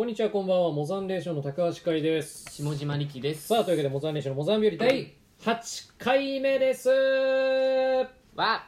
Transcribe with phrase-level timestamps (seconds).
[0.00, 0.72] こんにちはこんばんは。
[0.72, 2.46] モザンレーションの高橋海です。
[2.50, 3.48] 下島力です。
[3.48, 6.88] さあというわけでモザンレーションのモザンビより第8回目です。
[8.34, 8.64] わ。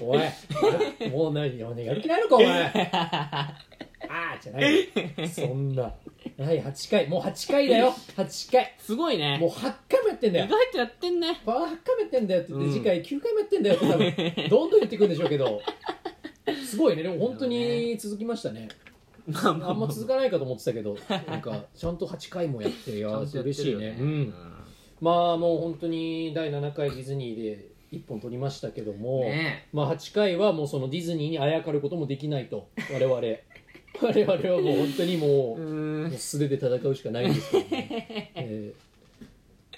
[0.00, 2.64] おいもう何ややる気ないのかお前。
[2.88, 3.58] あ
[4.08, 5.92] あじゃないそんな。
[6.38, 7.08] 第8回。
[7.08, 7.94] もう8回だよ。
[8.16, 8.74] 8回。
[8.78, 9.36] すごいね。
[9.38, 10.46] もう8回もやってんだよ。
[10.46, 11.42] 意外とやってんね。
[11.44, 12.72] 8回もやってんだよって言って、うん。
[12.72, 15.60] 次回9回もやってんだよって多分どんどん言ってくるんでしょうけど
[16.64, 17.02] すごいね。
[17.02, 18.68] でも本当に続きましたね。
[19.26, 20.96] まあまあんま続かないかと思ってたけど。
[21.26, 23.96] なんかちゃんと8回もやっていや 嬉しいね。
[23.98, 24.34] うん。
[25.00, 32.68] まあもう本当に第7回ディズニーで1本取りましたけども、ねまあ8回はもうそのディズニーにあやかることもできないと。
[32.92, 33.20] 我々。
[34.02, 36.10] 我々はもう本当にもう,、うん。
[36.10, 38.72] もう素手で戦うしかないんですけどね、え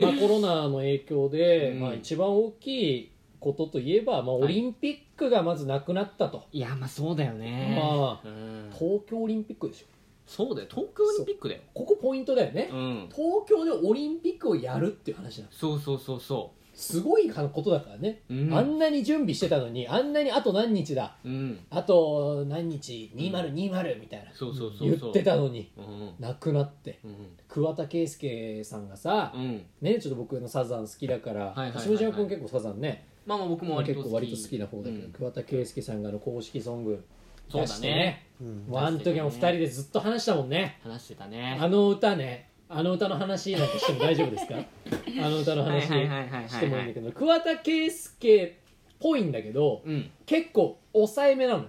[0.01, 0.03] ー。
[0.03, 1.81] まあ、コロナの影響で、うん。
[1.81, 3.11] まあ、一番大きい
[3.41, 7.77] ことといえば、まあ、オリンピックがまずなくなったと、いやまあそうだよね。
[7.81, 8.71] まあうん。
[8.73, 9.87] 東京オリンピックでしょ。
[10.27, 11.63] そうだよ東京オリンピックだよ。
[11.73, 13.09] ここポイントだよね、うん。
[13.15, 15.53] 東京でオリンピックをやるっていう話なの。
[15.53, 18.55] そうそうそうそすごいことだからね、ううん。
[18.55, 21.17] あんなに準備してたのにあんなにあと何日だ。
[21.25, 21.59] うん。
[21.71, 24.31] あと何日2020みたいな。
[24.33, 25.11] そうそうそう言そう。
[25.11, 26.15] ってたのにうん。
[26.21, 27.01] なくなって。
[27.05, 27.31] うん。
[27.49, 29.65] 桑田佳祐さんがさ、うん。
[29.81, 31.85] ねちょっと僕のサザン好きだからはいはいはいはい。
[31.85, 35.13] 下島君結構サザンねまあまあ僕も割と結構割と好きな方だけど、うん。
[35.13, 37.05] 桑田佳祐さんがあの公式ソング
[37.51, 38.27] そうだ出してね。
[38.69, 40.81] もうあの時はもう2人でずっと話したもんね。
[40.83, 41.59] 話してたね。
[41.61, 44.55] あの歌ねあの歌の話なんかしても大丈夫ですか？
[45.25, 48.51] あの歌の話してもいいんだけど桑田佳祐っ
[48.99, 50.11] ぽいんだけどうん。
[50.27, 51.67] 結構抑えめなの。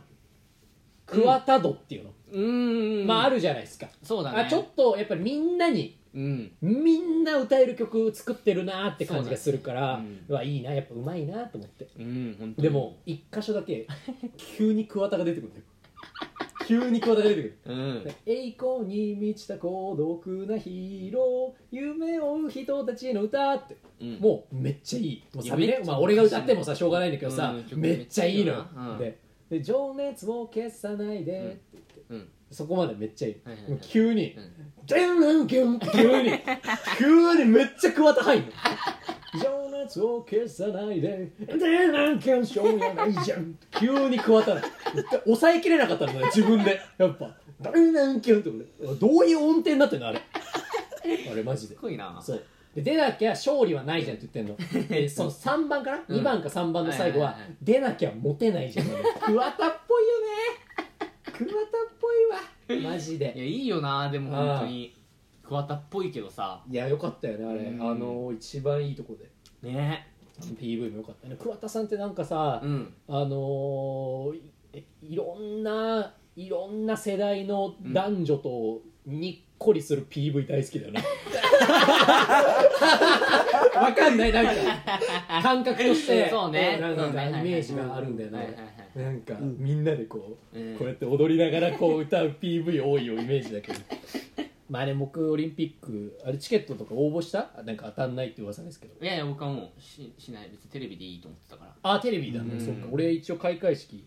[1.06, 3.08] 桑田度っていうの、うーん。
[3.08, 4.42] まああるじゃないですか、そうだね。
[4.44, 6.52] あちょっとやっぱりみんなにうん。
[6.62, 11.88] みんな歌える曲作ってるなーって感じがするからそうわいいなやっぱうまいなと思って。
[11.98, 13.88] うんでも一箇所だけ
[14.38, 15.66] 急に桑田が出てくるんだよ。
[16.68, 17.58] 急に桑田が出てくる。
[17.66, 18.04] うん。
[18.26, 23.78] 栄光に満ちた孤独なヒーロー夢を追う人たちの歌って。
[24.02, 24.20] うん。
[24.20, 25.24] もうめっちゃいい。
[25.34, 25.82] もうサビね。
[25.86, 27.56] まあ俺が歌ってもさしょうがないんだけどさ。
[27.72, 28.54] うんめっちゃいいの。
[28.54, 28.66] よ
[28.98, 29.20] で
[29.50, 32.02] で情熱を消さないでって言って。
[32.10, 33.42] うんそこまでめっちゃいい。
[33.46, 33.72] はいはいはい。
[33.72, 34.34] もう急に。
[34.34, 34.52] うん
[34.90, 36.32] 「デンデンキュン」急に。
[36.98, 38.52] 急にめっちゃ桑田入んの
[39.42, 44.68] 情熱を消さないで「デンデンキュンしょうがないじゃん」急に桑田なの
[45.26, 46.82] 抑えきれなかったんだね自分で。
[46.98, 47.36] やっぱ
[47.72, 48.50] 「デンデンキュン」って
[48.84, 50.22] 俺どういう音程になってんのあれ。
[51.32, 51.76] あれマジで。
[51.76, 52.20] すごいな。
[52.22, 52.44] そう。
[52.76, 54.88] で出なきゃ勝利はないじゃんって言ってんの。
[54.90, 56.20] でその3番かな、うん。
[56.20, 61.10] 2番か3番の最後は,、はいはいはい出なきゃモテないじゃん桑田っぽいよね。
[61.32, 61.60] 桑田っ
[62.84, 63.34] マジで。
[63.36, 64.96] いやいいよなでも本当に。
[65.44, 66.64] 桑田っぽいけどさ。
[66.70, 67.82] いやよかったよねあれ、うん。
[67.82, 69.68] あの一番いいとこで。
[69.68, 70.08] ね。
[70.40, 71.36] PV もよかったね。
[71.40, 72.94] 桑田さんってなんかさ、うん。
[73.08, 81.04] あのーいいろんないろんな世代の男女とにっこりする PV 大好きだよね。
[83.76, 84.52] わかんないなんか。
[85.42, 86.30] 感覚として。
[86.30, 86.78] そうね。
[86.80, 87.16] なんかうん。
[87.16, 93.80] はいはいはいイメージがあるんだよはいはいねはいなんかみんなでこう、うんこうやって踊りながらこう歌う PV 多いよイメージだけど。
[94.70, 97.52] まあね僕オリンピックあれチケットとか応募した？
[97.66, 98.94] なんか当たんないって噂ですけど。
[99.04, 100.50] いやいや僕はもうししない。
[100.52, 101.76] 別にテレビでいいと思ってたから。
[101.96, 102.42] あテレビだ。
[102.44, 102.62] ね、うん。
[102.62, 102.88] そうか。
[102.92, 104.04] 俺一応開会式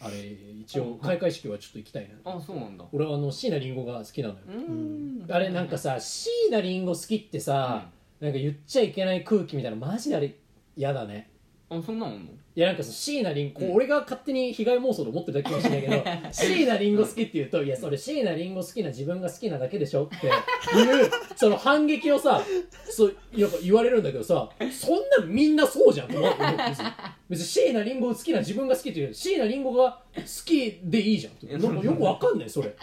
[0.00, 0.14] あれ
[0.60, 2.32] 一応開会式はちょっと行きたいな。
[2.32, 2.84] あそうなんだ。
[2.92, 4.40] 俺はあの椎名林檎が好きなのよ。
[4.46, 5.26] う、ん。
[5.28, 10.34] あれなんかさ椎名林檎好きってさ、なんか言っちゃいけない空気みたいなマジであれ
[10.76, 11.30] 嫌だね。
[11.70, 12.30] あそんなんあんの？
[12.58, 13.74] いやなんかさ椎名林檎、うん。
[13.76, 22.42] 俺が勝手に被害妄想で思ってるだけかもしれないけど 椎名林檎好きって言うといやそれ椎名林檎好きな自分が好きなだけでしょっていうその反撃をさ
[22.90, 26.32] そうやっぱ言われるんだけどさそんなみんなそうじゃんと思う。
[26.68, 26.84] 別に
[27.30, 32.74] 別に椎名林檎好きな自分が好きっていう椎名林檎が好きでいいじゃんってなんかよくわかんないそれ。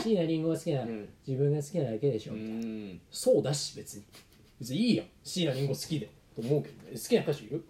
[0.00, 3.00] 椎名林檎が好きなうん自分が好きなだけでしょ、うん。
[3.10, 4.04] そうだし別に。
[4.60, 5.06] 別にいいやん。
[5.22, 6.08] 椎名林檎好きで。
[6.34, 6.90] と思うけどね。
[6.94, 7.58] 好きな歌手いる？
[7.60, 7.64] 好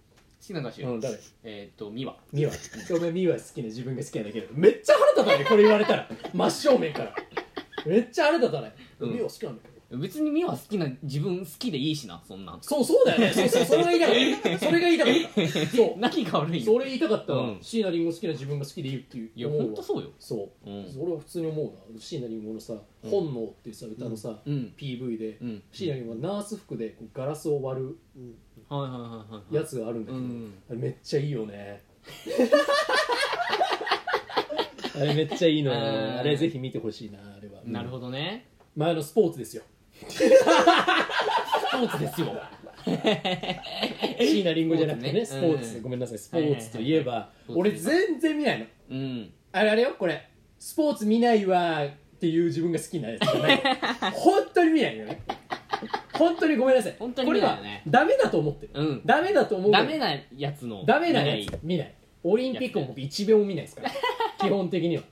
[0.47, 1.19] きな歌手うん誰？
[1.45, 2.17] えーっと美和。
[2.33, 5.45] ミワ正面ミワ好きな自分が好きなだけでめっちゃ腹立たない。
[5.45, 6.09] これ言われたら。
[6.33, 7.15] 真正面から。
[7.87, 9.13] めっちゃ腹立たない、うん。
[9.15, 12.57] ミワ好きなんだけど別に美和好きな自分好きでいいしなそんな。
[12.57, 13.33] んそうそうだよね。
[13.33, 14.67] そうそうそれが言いたかった。
[14.67, 15.15] それが言いたかっ
[15.65, 15.67] た。
[15.77, 15.99] そう。
[15.99, 16.73] 何が悪いよ。
[16.73, 17.59] それ言いたかったわ、うん。
[17.61, 19.31] 椎名林檎好きな自分が好きでいいっていう。
[19.37, 20.11] いや思うわ本当そうよ。
[20.19, 20.91] そう、うん。
[20.91, 22.01] それは普通に思うな。
[22.01, 22.73] 椎名林檎のさ
[23.05, 23.11] 「うん。
[23.11, 24.75] 本能」っていうさ歌のさ、うん。
[24.77, 25.63] PV でうん。
[25.71, 28.44] 椎名林檎がナース服でこうガラスを割るはいはいはいはいはい
[29.51, 30.55] やつがあるんだけど、うん。
[30.71, 31.83] あれめっちゃいいよね。
[34.97, 37.61] あれめっちゃいいのあれぜひ見てほしいなあれは。
[37.65, 38.47] なるほどね。
[38.77, 39.63] 前のスポーツですよ。
[40.09, 40.21] ス
[41.73, 42.41] ポーツですよ。
[44.21, 45.81] 椎名林檎じゃなくてねススポーツ。
[45.81, 48.67] ごめんなさいスポーツといえば、俺全然見ないの。
[48.91, 49.33] うん。
[49.53, 50.29] あれあれよこれ。
[50.59, 51.91] スポーツ見ないわっ
[52.21, 53.63] ていう自分が好きなやつじゃない。
[54.15, 55.21] 本当に見ないよね
[56.19, 56.97] 本当にごめんなさい。
[56.99, 57.83] 本当に見ないよね。
[57.85, 58.71] これはダメだと思ってる。
[58.75, 59.03] うん。
[59.05, 60.85] ダメだと思うけどダメなやつの。
[60.85, 61.95] ダメなや見つ見ない。
[62.23, 63.91] オリンピックも僕1秒も見ないですから。
[64.39, 65.03] 基本的には。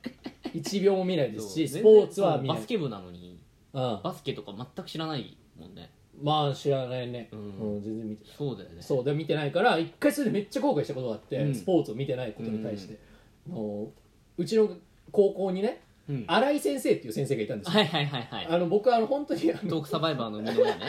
[0.54, 2.56] 1秒も見ないですしスポーツは見ない。
[2.56, 3.38] バスケ部なのに
[3.72, 4.00] うん。
[4.02, 5.90] バスケとか全く知らないもんね。
[6.22, 8.34] まあ知らないね、ううんん全然見てない。
[8.36, 8.82] そうだよね。
[8.82, 11.54] そうで見てないから一回それでめっちゃ後悔したことがあって、うん。
[11.54, 12.98] スポーツを見てないことに対して、
[13.50, 13.88] あの
[14.36, 14.70] うちの
[15.10, 16.24] 高校にねうん。
[16.26, 18.46] 新井先生っていう先生がいたんですよ、はいはいはいはい。
[18.48, 20.86] あの僕はあの本当にあのトークサバイバーの生みの親ね。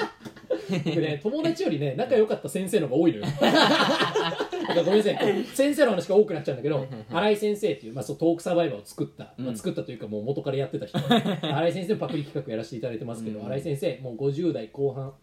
[0.85, 3.25] 僕ね友達よりね仲良かった先生の方が多いのよ。
[3.35, 5.43] だからごめんなさい。
[5.45, 10.97] 先生の話が多くなっちゃうんだけど新井先生っていう、まあ、そうトークサバイバーを作った、まあ、うん作ったというかもう元からやってた人。
[11.05, 13.45] 新井先生のパクリ企画やらせていただいてますけど、うん。
[13.45, 15.13] 新井先生もう50代後半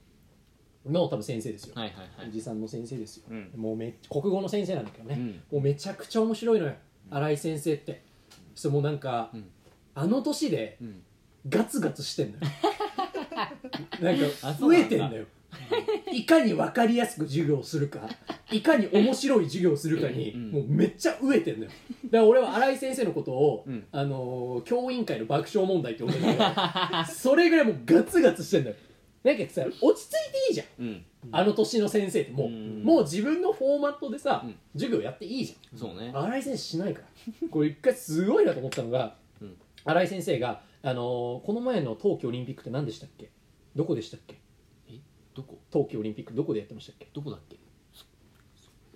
[0.87, 2.28] の多分先生ですよ、はいはいはい。
[2.28, 3.50] おじさんの先生ですよ、うん。
[3.56, 5.28] もうめ国語の先生なんだけどね、うん。
[5.50, 6.75] もうめちゃくちゃ面白いのよ。
[7.10, 8.02] 新井先生って。
[8.54, 9.44] そうもうなんか、うん
[10.00, 11.02] あの年でうん。
[11.49, 12.38] ガツガツしてんのよ。
[14.00, 14.87] なんか増あそうなんだ。
[14.87, 15.25] えてんだよ。
[16.12, 18.00] いかに分かりやすく授業をするか
[18.52, 21.70] いかに面白い授業をするかに、うんもうめっちゃ飢えてんのよ。
[22.05, 23.85] だから俺は新井先生のことを、うん。
[23.91, 28.76] あのー教員会の爆笑問題って呼んでるんだけどそれぐらいもうガツガツしてんだよ。
[29.25, 30.67] なんかさ落ち着いていいじゃん。
[30.79, 31.05] うん。
[31.32, 32.82] あの年の先生ってもう、うん。
[32.85, 34.55] もう自分のフォーマットでさ、うん。
[34.75, 36.11] 授業やっていいじそうね。
[36.14, 37.49] ゃん新井先生しないから。
[37.50, 39.11] これ一回すごいなと思ったのが、うん
[39.85, 43.31] 新井先生が、あのーこの前の冬季オリンピックって何でしたっけ？
[43.75, 44.41] どこでしたっけ？
[44.88, 44.99] え？
[45.35, 45.59] どこ？
[45.71, 47.09] 冬季オリンピックどこでやってましたっけ？
[47.12, 47.56] どこだっけ？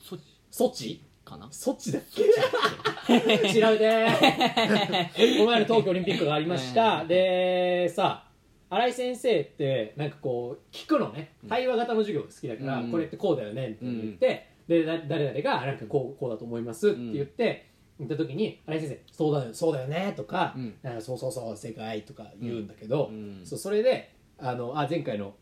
[0.01, 1.03] そそソチ？
[1.25, 1.49] かな？
[1.51, 2.23] ソチだっけ？
[2.23, 4.09] 調べて。
[4.09, 7.05] ーこの前の冬季オリンピックがありました。
[7.05, 8.29] でさ
[8.71, 11.37] 新井先生ってなんかこう聞くのね。
[11.49, 12.91] 対話型の授業が好きだから、うん。
[12.91, 20.75] これってこうだよねって言って、でだ誰々がなんかこうこうだと思いますって言って、言った時に新井先生「そうだよそうだよね」とか,、うん。
[21.01, 23.41] そうそうそう正解」とか言うんだけど、うん。
[23.45, 25.35] そうそれであのあ前回の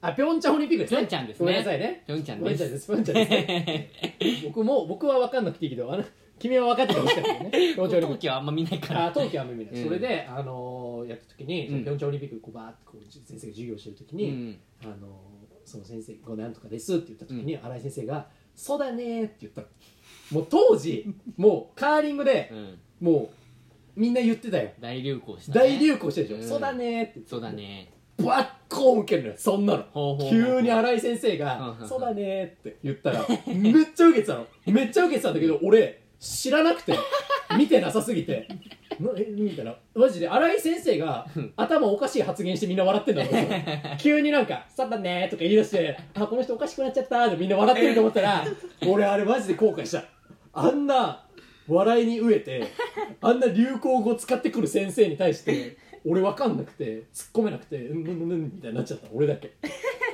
[0.00, 0.98] あピョンチャンオリンピックですね。
[0.98, 1.44] ピョンチャンですね。
[1.44, 2.04] ごめんなさいね。
[2.06, 2.78] ピョンチャンでです。
[2.78, 3.30] すピョンチャンです。
[3.30, 3.90] ね
[4.44, 6.04] 僕も僕は分かんなくていいけどあの
[6.38, 7.50] 君は分かっててほし かったよね。
[7.50, 8.26] ピョンチャンオリンピック。
[8.28, 9.06] はあんま見ないから。
[9.06, 9.84] あ冬季はあんまり見ない、うん。
[9.84, 11.84] それで、あのーやった時に、うん。
[11.84, 14.58] ピョンチャンオリンピックこうバーってこう先生が授業してる時に、うん。
[14.84, 15.38] あのー
[15.68, 19.66] その先生「ごなんとかです」って言った時に、新井先生が「そうだね」って言ったの
[20.30, 22.78] もう当時もうカーリングでうん。
[23.00, 23.30] も
[23.96, 24.70] うみんな言ってたよ。
[24.80, 25.60] 大流行したね。
[25.60, 26.48] 大流行してるでしょ、うん。
[26.48, 27.02] そうだね。
[27.02, 27.92] って言ってそうだね。
[28.18, 29.84] バッコーン受けるのよそんなの。
[29.92, 30.30] ほうほうほう。
[30.30, 31.88] 急に新井先生うんが「うん。
[31.88, 34.46] そうだね」って言ったらめっちゃ受けてたの。
[34.66, 36.94] めっちゃ受けてたんだけど俺知らなくて
[37.56, 38.48] 見てなさすぎて。
[39.00, 39.74] なえみたいな。
[39.94, 41.26] マジで新井先生が
[41.56, 48.44] 頭おかしい発言してみんな笑ってんだろうな急になんか「そうだね」とか言い出して「あこの人おかしくなっちゃった」ってみんな笑ってると思ったら
[48.88, 50.04] 俺あれマジで後悔した
[50.60, 51.24] あんな
[51.68, 52.64] 笑いに飢えて
[53.20, 55.76] あんな流行語使ってくる先生に対して
[56.06, 59.08] 俺分かんなくて突っ込めなくて「うんうんうんうん」みたいになっちゃった。
[59.12, 59.52] 俺だけ。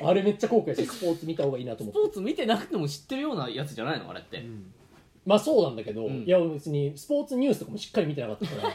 [0.02, 2.00] あれめっちゃ後悔してスポーツ見た方がいいなと思って。
[2.00, 4.10] スポーツ見てなくても知ってるようなやつじゃないの？
[4.10, 4.42] あれって。
[5.24, 6.24] まあそうなんだけど、うん。
[6.24, 8.74] いや別にスポーツニュースとかもしっかり見てなかったから。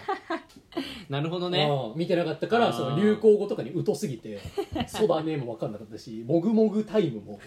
[1.09, 1.69] なるほどね。
[1.95, 2.77] 見てなかったからあー。
[2.77, 4.39] その流行語とかに疎すぎて
[4.87, 7.39] 「そうだね」も分かんなかったし「もぐもぐタイム」も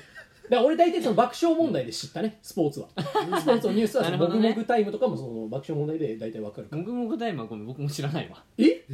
[0.45, 2.89] だから俺大体その爆笑問題で知ったねスポーツは。
[2.97, 4.49] スポーツのニュースはそのもなるほどね。
[4.51, 6.79] ぐもぐタイムとかもその爆笑問題で大体分かるから。
[6.79, 8.43] もぐもぐタイムはごめん僕も知らないわ。
[8.59, 8.85] え？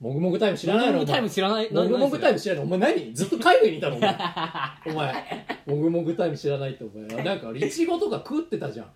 [0.00, 0.98] もぐもぐタイム知らないの？
[0.98, 3.14] もぐもぐタイム知らないもぐもぐタイムム知らないお前何？
[3.14, 3.96] ずっと海外にいたの？
[3.96, 4.14] お前。
[4.86, 5.46] お前。
[5.66, 7.24] もぐもぐタイム知らないってお前。
[7.24, 8.86] なんかいちごとか食ってたじゃん。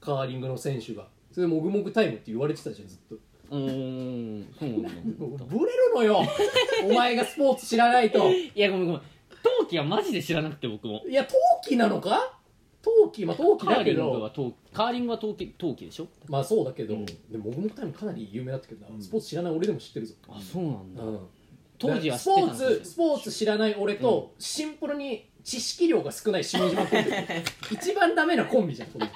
[0.00, 1.06] カーリングの選手が。
[1.32, 3.14] それでもぐもぐタイムって言われてたじゃんずっと。
[3.50, 3.60] うー
[4.40, 4.48] ん。
[4.58, 4.88] そうなんだ。
[5.46, 6.22] ブレるのよ！
[6.84, 8.30] お前がスポーツ知らないと。
[8.30, 9.02] いやごめんごめん
[9.60, 11.02] 冬季はマジで知らなくて僕も。
[11.08, 11.34] いや冬
[11.68, 12.38] 季なのか？
[12.82, 16.08] 冬季まあ冬季カーリングだけどは冬カーリングは冬季冬季でしょ？
[16.28, 17.06] まあそうだけど、うん。
[17.06, 19.02] でももぐもぐタイムかなり有名だったけどな、うん。
[19.02, 21.02] スポーツ知らない俺でも知ってるぞ、あそうなんだ。
[21.02, 21.20] うん。
[21.78, 27.10] 当時は知スポーってたんだツスポーツ知らない俺と、シンプルに知識量が少ない下島コンビ
[27.72, 29.06] 一番ダメなコンビじゃんこれ。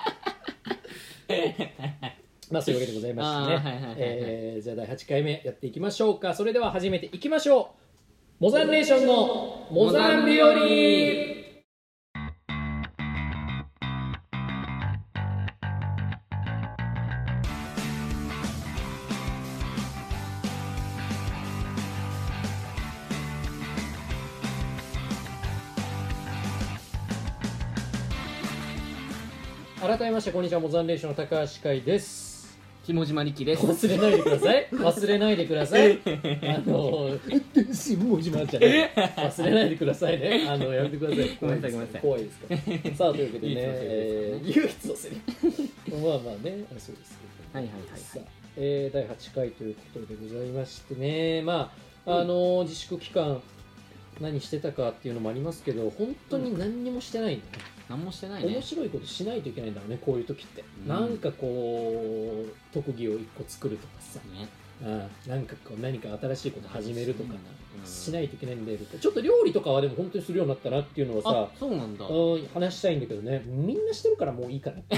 [2.50, 6.34] まあそういうわけでございましてね、あーはいはいはいはいえーじゃあ第8回目やっていきましょうか。
[6.34, 7.80] それでは始めていきましょう
[8.40, 10.54] モザンネーションのモザン日和。
[29.82, 30.60] 改めましてこんにちは。
[30.60, 32.29] モザンレーションの高橋海です。
[32.92, 33.66] 下島力です。
[33.66, 34.68] 忘れないでください。
[34.72, 35.98] 忘れないでください。
[36.04, 37.18] あの
[37.72, 42.46] 下島じゃない忘れないでくださいねあのやめてくださいごめんなさいごめんなさい怖いですか
[42.90, 47.18] らさあというわけでね、えー唯一のセリフまあまあねそうです
[47.52, 51.72] はいはいはいさあえー第8回ということでございましてねま
[52.06, 53.42] ああのー自粛期間
[54.20, 58.52] 何してたかっていうのもありますけど本当に何にもしてないんだね、何もしてないね。
[58.54, 60.88] 面白いことしないといけないんだろうねこういう時って、うん。
[60.88, 64.48] なんかこう特技を一個作るとかさ、ね。
[64.82, 67.34] うん、なんかこう何か新しいこと始めるとか。
[67.34, 67.40] うん。
[67.84, 72.06] しないといけないんだよちょっと料理とかはでも本当にするようになったなっていうのはさあそうなんだ。
[72.06, 73.42] うん話したいんだけどね。
[73.46, 74.96] みんなしてるからもういいかなって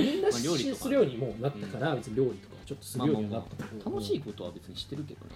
[0.00, 5.32] みんなまあ料理するようにもうなったから、別に料理とかちょっとするようにはなったけど、楽しいことは別に知ってるけどね。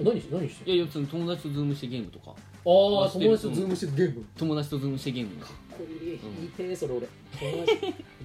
[0.00, 2.30] 何し何してるいやいや友達とズームしてゲームとか。
[2.30, 4.24] ああ友達とズームしてゲーム。
[4.36, 5.36] 友達とズームしてゲーム
[5.76, 6.18] こいい、
[6.50, 7.08] てーそれ俺。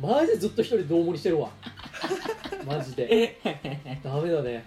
[0.02, 0.38] マジで。
[0.38, 1.50] ずっと一人でどうもりしてるわ。
[2.66, 3.40] マジで。
[4.04, 4.66] ダメだね。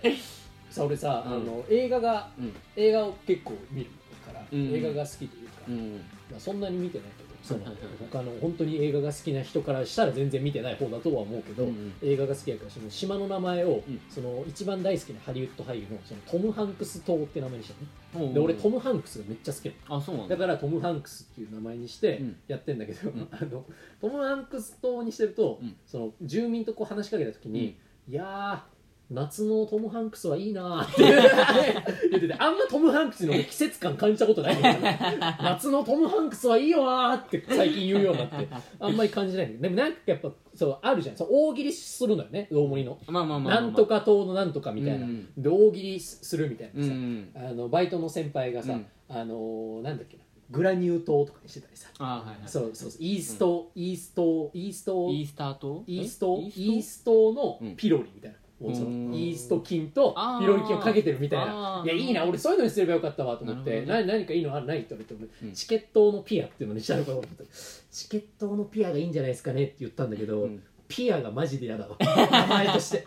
[0.71, 1.33] さ俺さ、うん。
[1.35, 2.55] あの映画がうん。
[2.77, 3.91] 映画を結構見る
[4.27, 4.75] から、うん。
[4.75, 7.61] 映画が好きというか、そんなに見てないけどその
[8.11, 14.01] 他の本当に映画が好きな人からしたら全然見てない方だとは思うけど、うん映画が好きやからその島の名前を、うん。
[14.09, 18.31] その一番大好きなハリウッド俳優のそのトム・ハンクス島って名前にしたのねう。
[18.31, 19.97] んで俺トム・ハンクスがめっちゃ好きなの。
[19.97, 20.37] あそうなんだ。
[20.37, 22.37] だからトム・ハンクスっていう名前にしてうん。
[22.49, 23.29] やってんだけど、ん。
[23.31, 23.65] あの
[24.01, 25.77] トム・ハンクス島にしてると、うん。
[25.87, 27.77] その住民とこう話しかけた時に、
[28.09, 28.72] いやー
[29.13, 31.03] 夏のトム・ハンクスはいいなーって
[32.11, 34.57] 言っててあんまトム・ハンクスの季節感感じたことない。
[35.43, 38.49] 夏のトム・ハンクスはいいよなーって最近言うようになって
[38.81, 39.47] あんまり感じない。
[39.49, 41.17] けどでもなんかやっぱそうあるじゃん。
[41.17, 42.49] そう大喜利するのよね。
[42.51, 42.99] 大盛りの。
[43.07, 48.87] まあまあまあなんとか島のなんとかみたいな、うんで大喜利するみたいなさ、うんあのバイトの先輩がさ、うん。
[49.09, 50.23] あのーなんだっけな。
[50.51, 51.89] グラニュー島とかにしてたりさ。
[51.99, 52.37] あはいはい。
[52.47, 56.43] そうそうイースト、イーストイーストイースター島イーストえ？
[56.45, 57.77] イーストのうん。
[57.77, 58.37] ピロリみたいな、
[58.75, 59.15] そのうん。
[59.15, 61.83] イースト菌とピロリ菌をかけてるみたいな。
[61.85, 65.55] いやいいな俺そういうのにすればよかったわと思って、な何何かいいのあるないって言われて俺、うん。
[65.55, 67.45] チケットのピアっていうのにしたのかと思って
[67.91, 70.63] チケットのピアがいいんじゃないですかねって言ったんだけど、うん。
[70.89, 71.97] ピアがマジで嫌だわ。
[71.99, 73.05] 名前として。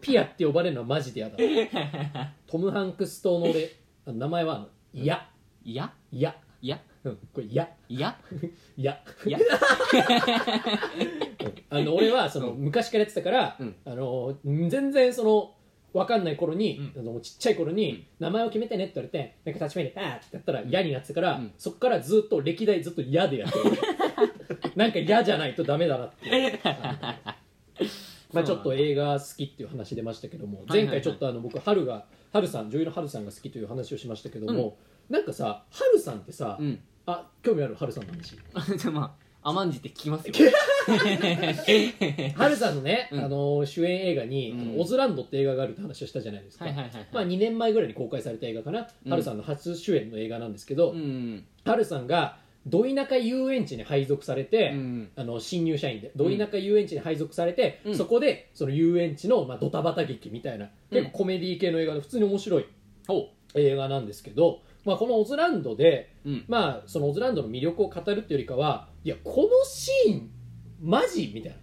[0.00, 2.32] ピアって呼ばれるのはマジで嫌だわ。
[2.46, 3.70] トム・ハンクス島の俺
[4.06, 5.28] 名前はいや？
[5.64, 5.92] いや。
[6.10, 6.34] いや？
[7.04, 7.68] うんこれいや。
[7.88, 8.16] いや？
[8.76, 9.00] いや。
[9.26, 9.38] いや？
[11.70, 13.74] あの俺はその昔からやってたから、うん。
[13.84, 15.54] あの全然その
[15.92, 21.52] 分かんない頃に、あのちっちゃい頃に名前を決めてねって言われてなんか立ち前で「あーってやったら嫌になってたから、うん。
[21.58, 23.64] そっからずっと歴代ずっと嫌でやってる。
[24.76, 26.60] なんか嫌じゃないとダメだなって
[28.32, 30.86] まあちょっと映画好きっていう話出ましたけどもはいはいはい。
[30.86, 34.78] 前回ちょっとあの僕春が春さん女優の春さんが好きという話をしましたけども、
[35.10, 38.36] なんかさ春さんってさ、うんあ興味ある春さんの話。
[38.78, 40.34] じゃあまあ甘んじて聞きますよ。
[42.36, 43.24] ハルさんのね、うん。
[43.24, 44.60] あの主演映画に、うん。
[44.60, 47.06] あのオズランドって映画があるって話をしたじゃないですか、はいはいはいはい。
[47.12, 49.10] まあ、2年前ぐらいに公開された映画かな、うん。
[49.10, 51.44] ハルさんの初主演の映画なんですけど、うん。
[51.64, 55.10] ハルさんがど田舎遊園地に配属されて、うん。
[55.16, 57.96] あの新入社員でど田舎遊園地に配属されて、うん。
[57.96, 62.66] そこでその遊園地の、まあ、ドタバタ劇みたいな結構コメディ系の映画で普通に面白い
[63.08, 66.44] お映画なんですけど、まあ、このオズランドでうん。
[66.48, 70.30] まあそのオズランドの魅力を語るっていうよりかはいやこのシーン
[70.80, 71.56] マジみたい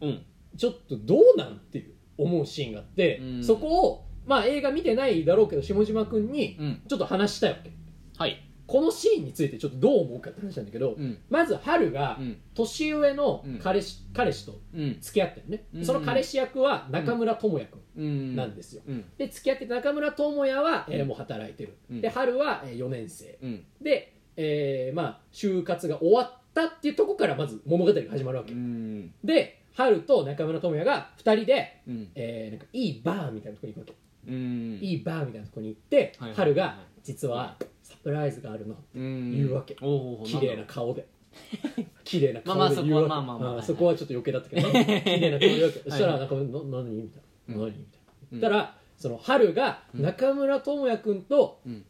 [0.00, 0.08] な。
[0.08, 0.22] うん。
[0.56, 3.44] ちょっとどうなんっていう思うシーンがあって、うん。
[3.44, 6.82] そこをまあ映画見てないだろうけど下島君にうん。
[6.88, 7.72] ちょっと話したいわけ。
[8.18, 11.18] はいこのシーンについてちょっとどう思うかって話なんだけど、うん。
[11.28, 12.38] まず春がうん。
[12.54, 13.58] 年上のうん。
[13.58, 14.96] 彼氏,、彼氏とうん。
[14.98, 15.84] 付き合ってるね、うん。
[15.84, 18.02] その彼氏役は中村智也君う
[18.32, 18.34] ん。
[18.34, 19.04] なんですよ、うん。
[19.18, 22.00] で付き合ってた中村智也は、えーもう働いてる、うん。
[22.00, 23.38] で春は、え4年生。
[23.42, 23.64] うん。
[23.82, 29.12] で、えーまあ就活が終わったっていうところからまず物語が始まるわけ、うん。
[29.22, 32.08] で春と中村智也が2人でうん。
[32.14, 33.94] えーなんかいいバーみたいなとこに行くわけ、
[34.28, 34.78] うん。
[34.80, 37.66] いいバーみたいなとこに行って、はいはい春が実はサ
[38.02, 39.32] プライズがあるのうん。
[39.36, 39.74] 言うわけ。
[39.74, 41.06] 綺麗な顔で。
[42.04, 43.08] 綺麗なまあまあ顔で言うわけ。
[43.08, 44.68] そこはまあまあまあはいそこはちょっと余計だったけど。
[44.68, 45.78] ね綺麗な顔で言うわけ。
[45.90, 48.12] そしたらはなんか「な何?」みたいな「うん何?」みたいな。
[48.32, 50.02] 言ったらその春がうん。
[50.02, 51.84] 中村智也君とうん。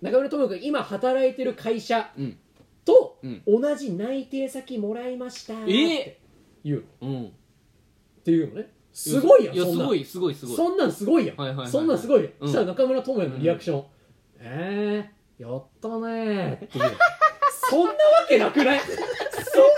[0.00, 2.38] 中村智也君が今働いてる会社うん。
[2.84, 3.42] とうん。
[3.46, 6.20] 同じ内定先もらいましたっえて
[6.64, 7.24] 言ううん。
[7.26, 7.30] っ
[8.24, 8.72] ていうのね。
[8.92, 9.72] すごいやんそんな。
[9.72, 10.56] んすごいすごいすごい。
[10.56, 12.48] そんなんすごいやん、はいはいそんなんすごいやん、うん。
[12.48, 13.84] そしたら中村智也のリアクション、
[14.38, 16.54] えー、やったねー。
[16.54, 16.96] っていう。
[17.68, 17.96] そんなわ
[18.28, 18.80] けなくない？
[18.80, 19.70] そんなわ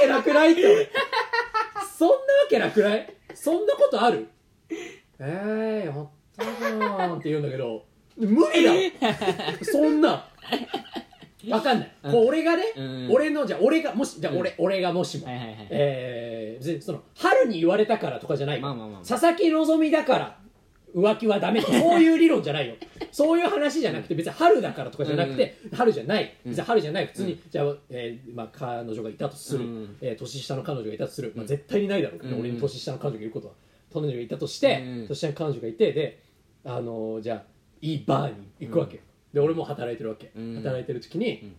[0.00, 0.90] けなくないって俺
[1.96, 2.20] そんなわ
[2.50, 3.14] けなくない？
[3.34, 4.28] そんなことある？
[5.18, 7.84] えー、やったじゃんって言うんだけど。
[8.16, 9.64] 無理だろ。
[9.64, 10.28] そんな。
[11.48, 13.08] わかんない、こう俺がね、うん。
[13.12, 18.56] 俺のじゃあ俺がもしじゃあ俺,、俺がもしも、はいはいはいえー別にその春に言われたからとかじゃない。
[18.56, 19.00] よ、まあまあまあ。
[19.06, 20.38] 佐々木希だから
[20.96, 22.74] 浮気はダメと そういう理論じゃないよ。
[23.12, 26.34] そういう話じゃなくて別に春だからとかじゃなくて、春じゃない。
[26.44, 27.06] 別に春じゃない。
[27.06, 29.96] 普通に、じゃあ、えーまあ、彼女がいたとする、うん。
[30.00, 32.20] えー年下の彼女がいたとする、まあ、絶対にないだろう。
[32.20, 32.40] けど、うん。
[32.40, 33.54] 俺に年下の彼女がいることは。
[33.92, 35.06] 彼女がいたとして、うん。
[35.08, 36.18] そしたら彼女がいてで
[36.64, 37.44] あのじゃあ
[37.82, 38.96] いいバーに行くわけ。
[38.96, 39.02] よ、
[39.34, 40.54] で俺も働いてるわけ、うん。
[40.56, 41.54] 働いてる時に、うん。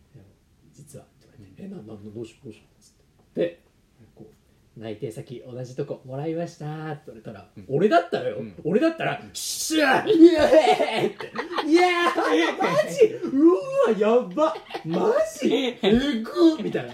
[0.73, 2.91] 実はって言われて「えななんどうしようどうしよう」つっ
[3.35, 3.41] て。
[3.41, 3.59] で
[4.77, 6.65] 内定先同じとこもらいました。
[6.91, 8.55] って言われたら、俺だったらよ、うん。
[8.63, 10.11] 俺だったら「しゃー!
[10.11, 11.31] イエーイ!」って
[11.67, 13.05] 「いやーマジ!
[13.23, 14.55] うわやば
[14.85, 15.77] マジ!
[15.81, 16.93] えぐみたいな。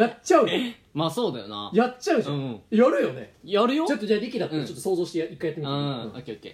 [0.00, 0.52] やっちゃうよ
[0.94, 1.70] まあそうだよな。
[1.74, 3.34] やっちゃうじゃん、うんやるよね。
[3.44, 3.86] やるよ。
[3.86, 4.66] ちょっとじゃあ力だったらうん。
[4.66, 6.10] ちょっと想像してや一回やってみて、うんオうん。
[6.12, 6.52] ッケーオッケー。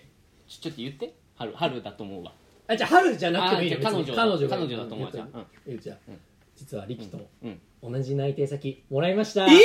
[0.49, 1.15] ちょちょっと言って。
[1.37, 2.33] 春春だと思うわ。
[2.67, 4.17] あじゃあ春じゃなくてもいいよあじゃあ別に。
[4.17, 5.47] 彼女彼女が彼女だと思うじゃんうん。
[5.67, 6.21] えじゃあ、うん。
[6.57, 7.61] 実は力とうん。
[7.93, 9.47] 同じ内定先もらいました。
[9.47, 9.49] え？
[9.49, 9.57] マ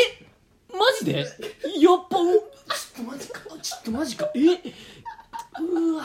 [1.00, 1.20] ジで？
[1.20, 1.27] やっ
[2.10, 2.41] ぱちょっ
[2.96, 3.39] とマジか。
[3.62, 4.29] ちょっとマジか。
[4.36, 4.39] え？
[5.62, 6.03] うわ。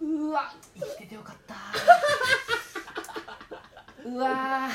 [0.00, 0.52] うわ。
[0.74, 1.54] 生きててよかった。
[4.08, 4.68] うわ。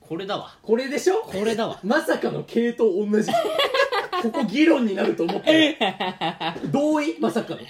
[0.00, 0.56] これだわ。
[0.62, 1.22] これでしょ？
[1.22, 1.80] これだわ。
[1.82, 3.30] まさかの系統同じ。
[4.22, 5.74] ここ議論になると思ったよ。
[6.70, 7.18] 同意？
[7.20, 7.60] まさかの。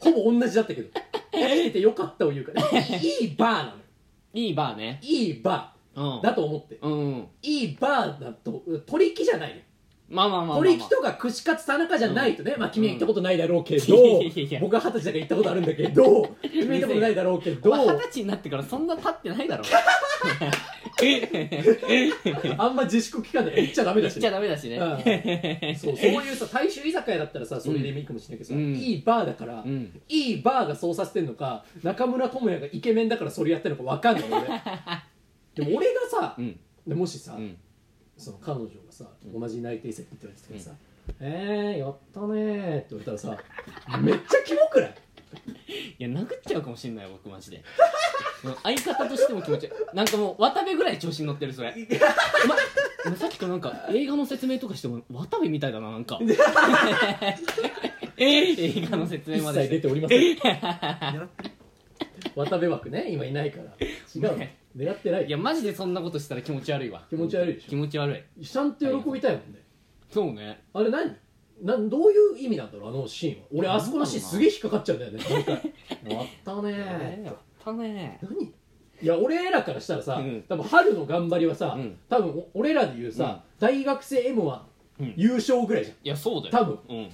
[0.00, 0.90] ほぼ同じだったけど。
[1.32, 2.62] 生きててよかったを言うから。
[2.80, 3.76] いいバーなのよ。
[4.34, 4.98] いいバーね。
[5.02, 6.20] いいバうん。
[6.20, 6.78] ーだと思って。
[6.80, 9.56] うんいいバーだと取引じゃないよ
[10.10, 16.36] まあまあまあまあ、まあ、取引とか串カツ田中じゃないとね、まあ君は行ったことないだろうけど、いやいやいや僕は二十歳だから行ったことあるんだけど。
[16.50, 17.76] 君は行ったことないだろうけど。
[17.76, 19.64] 二十歳になってからそんな経ってないだろ。
[22.56, 24.78] あんま自粛期間で言っちゃダメだっちゃダメだしね。
[24.78, 25.76] うん。
[25.76, 28.74] そうそういうさ大衆居酒屋だったらさそれでいいかもしれないけどさ、うん。
[28.74, 29.92] いいバーだから、うん。
[30.08, 34.48] いいバーがそうさせてんのか中村倫也がイケメンだからそれやってるのか分かんない俺
[35.58, 36.58] でも俺がさ、うん。
[36.86, 37.56] でもしさ、うん。
[38.16, 40.72] その彼女がさ同じ内定席って言われてたらさ
[41.20, 43.38] 「えー、やったねー」って言われたらさ
[44.00, 44.94] めっちゃキモくない？
[46.00, 47.62] いや殴っちゃうかもしんないよ僕マジで。
[48.64, 51.72] 相方としても気持ち悪いなんかもう渡部ぐらい調子に乗ってるそれ。
[51.72, 51.76] お
[52.48, 52.58] 前
[53.06, 56.18] お前さっきからなんか映画の説明とかしても渡部みたいだななんか
[58.16, 61.28] 映画の説一明まで切出ておりません。
[62.34, 63.64] 渡部枠ね今いないから。
[64.14, 65.26] 違うね狙ってない。
[65.26, 67.04] いやマジでそんなことしたら気持ち悪いわ。
[67.10, 67.68] 気持ち悪いでしょ。
[67.70, 68.46] 気持ち悪い。
[68.46, 69.60] ちゃんと喜びたいもんね。
[70.08, 70.62] そうね。
[70.72, 71.16] あれ何？
[71.60, 73.46] なんどういう意味なんだろうあのシーンは。
[73.52, 75.18] 俺あそこのシーンすげえ引っかかっちゃうんだよね。
[75.28, 75.60] 毎回や
[76.22, 78.44] ったねーやったね何？
[79.00, 80.44] いや俺らからしたらさ、うん。
[80.48, 81.98] 多分春の頑張りはさ、うん。
[82.08, 84.60] 多分お俺らで言うさ、大学生 m 1、
[85.00, 85.14] うん。
[85.16, 85.96] 優勝ぐらいじゃん。
[86.04, 86.52] いやそうだよ。
[86.52, 86.78] 多分。
[86.88, 87.10] うん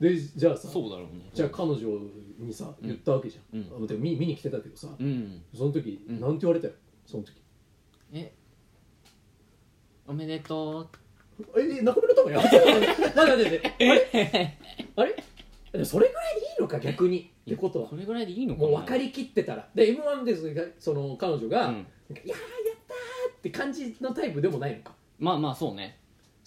[0.00, 1.28] でじゃあさそうだろうね。
[1.34, 1.78] じゃあ彼女
[2.38, 3.84] にさ言ったわけじゃん、うん。
[3.84, 5.42] あでも見見に来てたけどさ、うん。
[5.54, 6.20] その時、うん。
[6.20, 6.74] なんて言われたよ
[7.06, 7.32] その時。
[8.12, 8.32] え？
[10.06, 10.88] おめでと
[11.56, 12.40] え中村智也？
[13.14, 14.56] なんでであれ？
[14.96, 15.84] あれ？
[15.84, 17.30] それぐらいでいいのか逆に。
[17.46, 17.86] ってことは。
[17.86, 19.68] うこれぐらいでいいのかなもう分かりきってたら。
[19.74, 21.74] で m 1でその彼女が、うん。
[21.74, 22.38] いやーやっ
[22.86, 24.92] たーって感じのタイプでもないのか。
[25.18, 25.98] まあまあそうね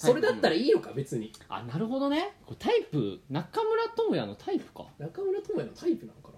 [0.08, 1.32] それだったらいいのか別に。
[1.48, 2.34] あなるほどね。
[2.46, 4.86] これタイプ中村智也のタイプか。
[4.98, 6.34] 中村智也のタイプなのかな。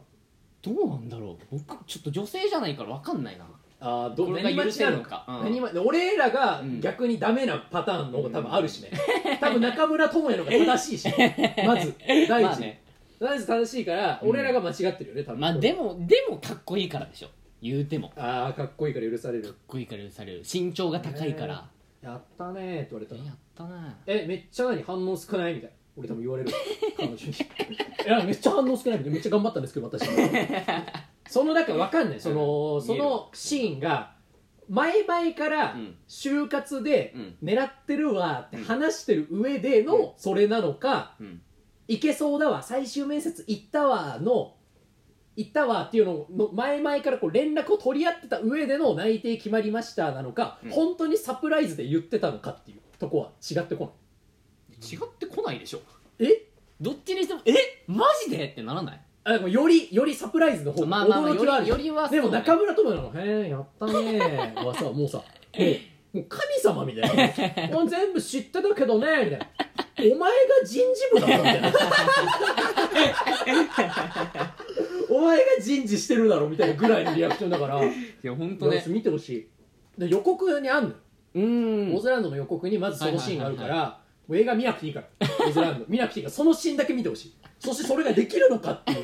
[0.62, 1.58] どうなんだろう。
[1.58, 3.46] 僕ちょっと女性じゃないから分かんないな。
[3.80, 5.10] あーどこれが何待ちなの許せるのか。
[5.10, 5.44] か、うん。
[5.44, 6.82] 何待ち俺らがうん。
[6.82, 8.92] 逆にダメなパターンの方が多分あるしね、
[9.40, 11.14] 多分中村智也の方が正しいし
[11.66, 12.82] まず第一、まあね。
[13.20, 14.30] まず正しいから、うん。
[14.30, 15.40] 俺らが間違ってるよね多分。
[15.42, 17.30] まあでもでもかっこいいからでしょ。
[17.62, 18.10] 言うても。
[18.10, 19.50] かああかっこいいから許される。
[19.50, 20.44] っこいいから許される。
[20.52, 21.70] 身長が高いから。
[22.02, 23.16] やったねーって言われた。
[23.16, 25.70] らえやったなえめっちゃ何反応少ないみたい。
[25.70, 26.52] な俺多分言われる。
[26.98, 27.32] 彼女に。
[27.32, 29.04] いやめっちゃ反応少ないみたい。
[29.06, 30.10] なめっちゃ頑張ったんですけど私
[31.28, 32.20] そのなんかわかんない。
[32.20, 34.14] そのそのシーンが
[34.70, 35.96] 前々からうん。
[36.08, 37.38] 就活でうん。
[37.44, 41.42] 狙ってるわって話してる上でのそれなのかうん。
[41.88, 44.56] いけそうだわ最終面接行ったわの
[45.36, 50.72] 行ったわっていうのの前々からこう連絡を取り合ってた上での内定決まりましたなのか、うん。
[50.72, 53.94] 本当にサプライズで言ってたのかっていうとこは違ってこ
[54.82, 55.82] 違ってこないでしょ。
[56.20, 56.48] ないえ？
[56.82, 57.54] どっちにしてもえ？
[57.88, 58.48] マジで？
[58.48, 59.02] ってならない？
[59.26, 61.68] あでもよりよりサプライズの方まあまあまあ驚きはある。
[61.68, 62.18] よりよりはそう。
[62.18, 65.18] ねでも中村智也の「へえやったね」はさもうさ
[65.58, 67.76] もうもう神様みたいな。
[67.76, 69.48] もう全部知ってたけどねみたいな。
[69.98, 71.72] お前が人事部だろみたいな。
[75.10, 77.84] お前が人事してるだろみたいなぐらいのリアクションだから。
[77.84, 77.90] い
[78.22, 78.84] や本当ね。
[78.88, 79.48] 見てほしい。
[79.98, 80.96] で予告にあんのよ、
[81.36, 85.08] うーんオズランドの予告にまずそのシーンがあるから、もう映画見なくていいから。
[85.48, 85.86] オズランド。
[85.88, 87.34] 見なくていいからそのシーンだけ見てほしい。
[87.60, 89.04] そしてそれができるのかっていう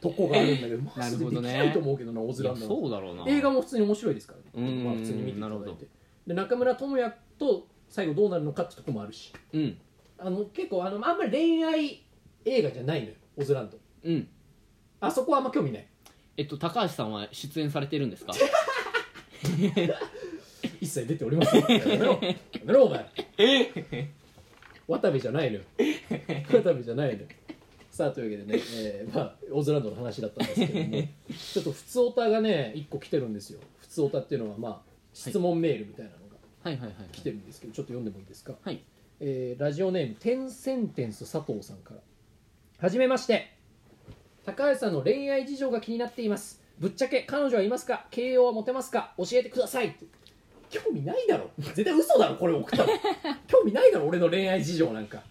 [0.00, 3.24] とこがあるんだけど マジでできないと思うけどなオズランドのそうだろうな。
[3.28, 4.84] 映画も普通に面白いですからね、うん。
[4.84, 5.86] まあ、普通に見ていただいなるほて
[6.26, 9.32] で中村倫也と最後どうなるのかってとこもあるし。
[9.52, 9.78] うん。
[10.18, 12.02] あの結構あのあんまり恋愛
[12.44, 13.78] 映画じゃないのよオズランド。
[14.04, 14.28] うん。
[15.00, 15.86] あそこはあんま興味ない。
[16.36, 18.32] えっと高橋さんは出演されてるんですか？
[20.80, 21.60] 一切出ておりません。
[21.60, 22.12] やめろ。
[22.22, 23.06] やめろお前。
[24.86, 25.62] 渡部じゃないのよ。
[26.52, 27.28] 渡部じゃないのよ。
[27.90, 33.60] さあというわけでね、えーまあ、オズランドの話だったんですけどもちょっと普通オタがね1個来てるんですよ。
[33.80, 34.80] 普通オタっていうのはまあ
[35.12, 36.76] 質問メールみたいなのがはい。
[36.76, 38.54] はいはい来てるんですけどちょっと読んでもいいですか？
[38.62, 38.82] はい。
[39.20, 42.00] えーラジオネームテンセンテンス佐藤さんから。
[42.80, 43.52] はじめまして。
[44.44, 46.60] 高橋さんの恋愛事情が気になっています。
[46.78, 48.06] ぶっちゃけ彼女はいますか？
[48.10, 49.14] 形容はモテますか？
[49.16, 49.96] 教えてください
[50.74, 51.50] 興味ないだろ。
[51.58, 52.90] 絶対嘘だろこれ送ったの。
[53.46, 55.22] 興味ないだろ俺の恋愛事情なんか。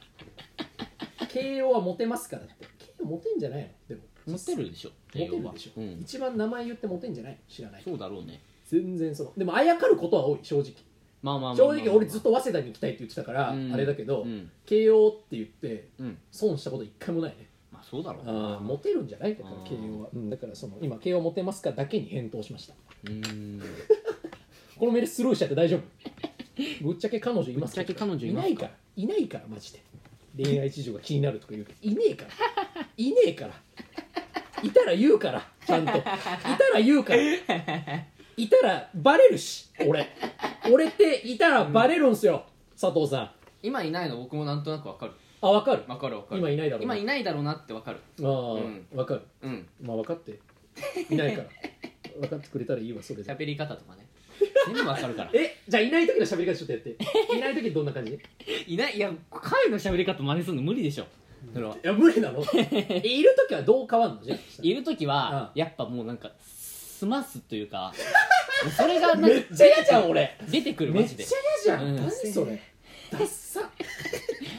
[1.30, 2.54] 形容はモテますかだって。
[2.78, 3.68] 形容モテんじゃないの？
[3.90, 4.02] でも。
[4.28, 4.90] モテるでしょ。
[5.14, 6.00] モテるでしょ、うん。
[6.02, 7.34] 一番名前言ってモテんじゃない？
[7.34, 7.82] の知らない。
[7.84, 8.40] そうだろうね。
[8.66, 10.74] 全然そのでもあやかることは多い正直。
[11.22, 13.74] まあまあ正直俺ずっと早稲田に行きたいって言ってたから、うん。
[13.74, 14.50] あれだけど、うん。
[14.66, 16.18] 慶応って言ってうん。
[16.32, 17.48] 損したこと一回もないね。
[17.72, 19.36] まあそうだろうあーモテるんじゃない？
[19.36, 22.74] だから慶応は、うん、だからその今慶応モテますかだけに返答しました。
[23.06, 23.62] うーん
[24.78, 25.82] このメールスルーしちゃって大丈夫。
[26.84, 28.52] ぶっちゃけ彼女いますぶっちゃけ彼女いますか？
[28.52, 28.72] いないから。
[28.96, 29.80] いないからマジで。
[30.38, 32.32] 恋愛事情が気になるとか言うけどいねえから。
[32.98, 33.54] いねえから。
[34.64, 35.98] いたら言うからちゃんと。
[35.98, 36.10] いた
[36.74, 37.22] ら言うから。
[38.36, 40.08] いたらバレるし俺。
[40.72, 42.46] 俺っていたらバレるんすよ、
[42.80, 43.32] 佐藤さん。
[43.62, 44.18] 今いないの？
[44.18, 45.14] 僕もなんとなくわかる。
[45.42, 45.84] あ分かる？
[45.88, 46.40] わかるわかる。
[46.42, 46.94] 今いないだろうな。
[46.96, 48.00] 今いないだろうなってわかる。
[48.22, 48.86] ああ、うん。
[48.94, 49.22] 分かる。
[49.42, 49.68] うん。
[49.82, 50.40] まあ分かって。
[51.10, 51.50] いないから。
[52.20, 53.32] 分かってくれたらいいわそれで。
[53.32, 54.03] 喋り方とかね
[54.68, 55.32] 全部わかるから。
[55.34, 56.98] えじゃあいない時の喋り方ちょっとやって。
[57.36, 58.20] いない時どんな感じ？
[58.68, 61.06] いいないいや彼の喋り方真似するの無理でしょ。
[61.54, 61.76] それは。
[61.84, 62.44] や無理なの？
[62.54, 64.24] えいる時はどう変わんの？
[64.24, 67.94] じゃあいる時はうやっぱもうなんか済ますというか
[68.78, 70.38] それがなんかめっちゃ嫌じゃん俺。
[70.50, 71.24] 出てくるマジで。
[71.24, 71.38] めっちゃ
[71.74, 71.96] 嫌じゃん、うん。
[71.98, 72.62] 何それ？
[73.12, 73.60] ダッサ。
[73.62, 73.68] マ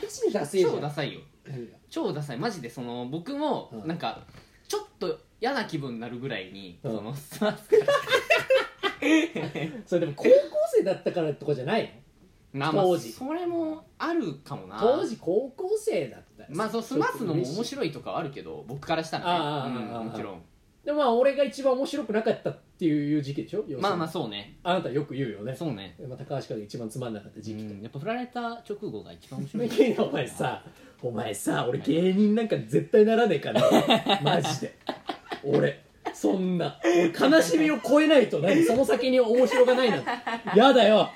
[0.09, 0.73] ジでダセえじゃん。
[0.73, 1.21] 超ダサいよ。
[1.47, 1.77] 何が？
[1.91, 2.39] 超ダサい。
[2.39, 3.89] マジでその僕もうん。
[3.89, 4.21] なんか
[4.69, 6.97] ちょっと嫌な気分になるぐらいにうん。
[6.97, 7.87] その済ますから
[9.87, 10.31] それでも高校
[10.77, 11.83] 生だったからとかじゃない
[12.55, 12.61] の？
[12.61, 13.13] まあまあ当時。
[13.13, 14.79] それもあるかもな。
[14.79, 16.43] 当時高校生だった。
[16.45, 20.43] らまあそう済ますのも面い白いとかはあるけど僕からしたらああねああああうんもちろん。
[20.85, 23.65] でもまあ俺が一番面白くなかったっていう時期でしょ？
[23.81, 24.59] まあまあそうね。
[24.63, 25.55] あなたよく言うよね。
[25.57, 25.97] そうね。
[26.07, 29.89] まあ、高橋から一番つまんなかった時期とうんやっぱ振られた直後が一番面白い。
[29.89, 30.63] いやお前さ
[31.03, 33.63] お前さ俺芸人なんか絶対ならねえから。
[34.23, 34.75] マジで。
[35.45, 35.84] 俺
[36.15, 36.81] そんな。
[36.85, 38.63] 俺悲しみを超えないと何？
[38.65, 40.09] その先に面白がないなんて。
[40.59, 41.11] やだよ。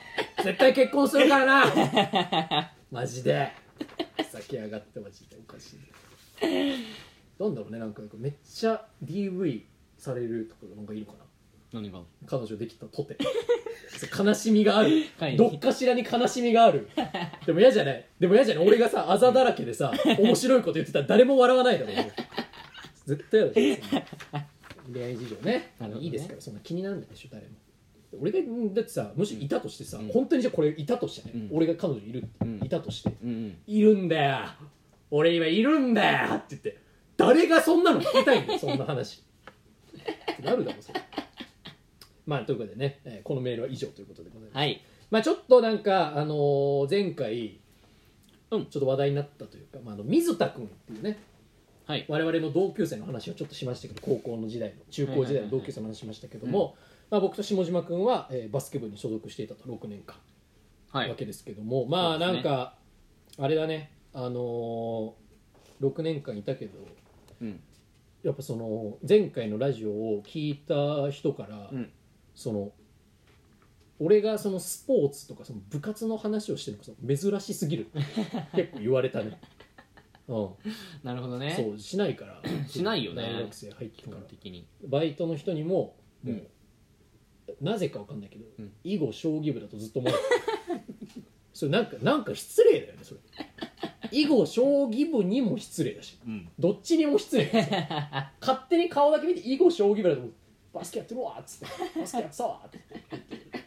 [0.45, 2.71] 絶対結婚するからな。
[2.91, 3.51] マジで。
[4.33, 5.79] 酒上がってマジでおかしい。
[7.43, 9.63] なんだろうねなんかめっちゃ DV
[9.97, 11.25] されるとかなんかいいのかな？
[11.81, 12.01] 何が？
[12.27, 13.17] 彼女できたとて。
[14.17, 15.05] 悲しみがある。
[15.19, 15.37] はい。
[15.37, 16.89] どっかしらに悲しみがある。
[17.47, 18.05] でも嫌じゃない？
[18.19, 18.67] でも嫌じゃない？
[18.67, 21.93] 俺がさあざだらけでさ面白いこと言ってたら誰も笑わないだろ。
[21.93, 22.13] うね
[23.07, 24.07] 絶対嫌だ
[24.93, 25.73] 恋愛事情ね。
[25.79, 27.55] なるほどねいいですからそんな気にならないでしょ誰も。
[28.21, 30.09] 俺がうんだってさもしいたとしてさ、うん。
[30.09, 31.57] 本当にじゃあこれいたとしてね、うん。
[31.57, 32.61] 俺が彼女いるうん。
[32.65, 33.13] いたとして。
[33.23, 33.59] うんうん。
[33.67, 34.39] いるんだよ。
[35.11, 36.79] 俺今いるんだよって言って。
[37.17, 39.23] 誰がそんなの聞きたいんだよ そんな話。
[40.33, 41.01] ってなるだろそれ。
[42.27, 44.81] まあということでね、えーこのメールは以上ということでございます、はい。
[45.11, 47.59] まあちょっとなんかあのー前回、
[48.51, 48.67] うん。
[48.67, 51.19] ちょっと話題になったというか、まあ、あの水田君っていうね
[51.89, 52.05] はい。
[52.07, 56.77] 我々の同級生の話をちょっとしましたけど高校の時代の中高時代の同級生の話しましたけども、
[57.11, 60.15] まあ、僕と下島君は、えーバスケ部に所属していたと6年間。
[60.93, 61.09] はい。
[61.09, 62.75] わけですけども、まあねなんか、
[63.39, 63.91] あれだね。
[64.13, 66.73] あのー、6年間いたけど
[67.41, 67.59] うん。
[68.23, 71.91] やっぱその前回のラジオを聞いた人から、うん。
[72.35, 72.73] その
[73.99, 77.91] 俺がそのスポーツとかその部活の話をしてるのが珍しすぎる
[78.55, 79.41] 結構言われたね
[80.29, 80.49] うん。
[81.03, 81.55] なるほどね。
[81.57, 82.43] そうしないから。
[82.69, 83.23] しないよね。
[83.23, 84.17] 大学生入って基から。
[84.19, 84.67] 本的に。
[84.85, 86.47] バイトの人にももう、うん。
[87.61, 88.73] なぜかわかんないけど、うん。
[88.85, 91.23] 囲碁将棋部だとずっと思われてる
[91.55, 93.21] それなんかなんか失礼だよねそれ。
[94.13, 96.19] 囲碁将棋部にも失礼だし。
[96.27, 96.49] うん。
[96.59, 97.51] どっちにも失礼
[98.41, 100.33] 勝手に顔だけ見て囲碁将棋部だと思う。
[100.75, 102.01] バスケやってるわっつって。
[102.01, 102.79] バスケやってたわって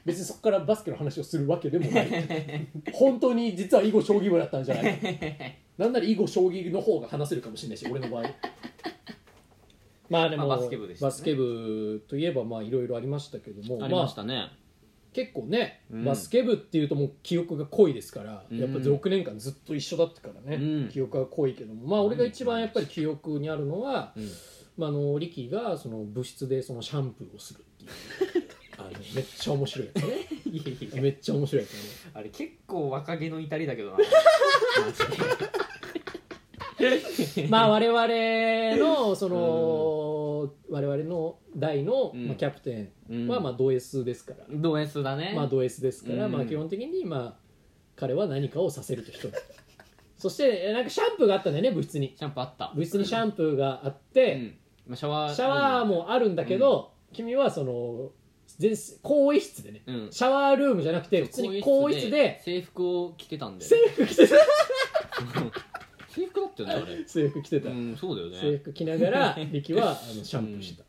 [0.05, 2.07] 別にそこからバスケの話をするわけでもない。
[2.93, 8.25] 本当に実は囲碁将棋部だったんじゃないなんなら囲碁将棋の方が話せるかもしれないし俺の場合。
[10.09, 11.09] まあでも、まあバスケ部でしたね。
[11.09, 14.49] バスケ部といえばまあいろいろありましたけどもありましたね。
[15.11, 18.59] 結構ね、うんバスケ部っていうともう記憶が濃いですから、うん。
[18.59, 20.89] やっぱ6年間ずっと一緒だったからね、うん。
[20.89, 24.29] 記憶が濃いけどもまあ俺が一番やっぱり記憶にあるのは、うん。
[24.77, 28.45] まあ、あのリキがその部室でそのシャンプーをするっていう。
[28.77, 30.27] あのめっちゃ面白いやつね。
[30.45, 31.79] いやいやめっちゃ面白いやつね。
[32.13, 33.97] あれ結構若気の至りだけどな
[37.49, 42.27] まあ 我々のその、我々の代の、うん。
[42.27, 43.25] まあ、キャプテうん。
[43.25, 45.33] ンはまあド S ですから、ド S だね。
[45.35, 46.31] まあド S ですから、うん。
[46.31, 47.39] まあ基本的にまあ
[47.95, 49.27] 彼は何かをさせると人。
[49.29, 49.39] だ
[50.17, 52.13] そしてえなんかシャンプーがあったんだよね部室に。
[52.17, 52.71] シャンプーあった。
[52.75, 54.55] 部室にシャンプーがあっうて、ん。
[54.87, 58.11] まあシャワーシャワーもあるんだけど、君はその
[58.57, 60.07] 全更衣室でね、うん。
[60.11, 64.35] シャワールームじゃなくて普通に更衣室で制服を着てたんで制服着てた
[66.11, 67.03] 制服だったよねあれ。
[67.07, 68.37] 制服着てた、うんそうだよね。
[68.39, 70.85] 制服着ながら 力はあのシャンプーしてた、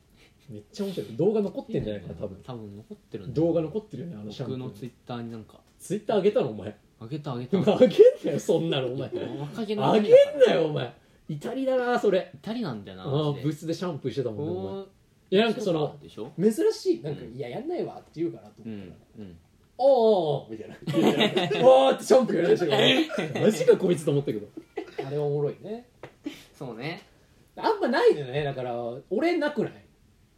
[0.50, 1.16] めっちゃ面白い。
[1.16, 2.38] 動画残ってんじゃないかな多分。
[2.42, 4.58] 多分残ってるんだよ動画残ってるよねあのシャンプー。
[4.58, 5.60] 僕のツイッターになんか。
[5.78, 6.76] ツイッター上げたのお前。
[7.00, 7.58] あげたあげた。
[7.58, 7.90] あ げん
[8.24, 9.10] なよそんなのお前。
[9.40, 10.12] 若気のあげん
[10.46, 10.92] なよお前。
[11.28, 12.30] イタリだなそれ。
[12.34, 14.82] イタリなんだよなああマジで部室でシャンプーしてたもんねお前。
[14.84, 14.88] こ
[15.30, 16.30] いやなんかそのでしょ？
[16.38, 17.34] 珍しいなんか、うん。
[17.34, 19.36] いややんないわって言うかなとう思ったら、んうん。
[19.78, 20.76] おーおーみたいな。
[21.66, 24.46] おーってシャンプーやりだしたからマジかこいつと思ったけど
[25.06, 25.88] あれはおもろいね。
[26.56, 27.02] そうね。
[27.56, 28.44] あんまないのよね。
[28.44, 28.74] だから
[29.10, 29.72] 俺なくない？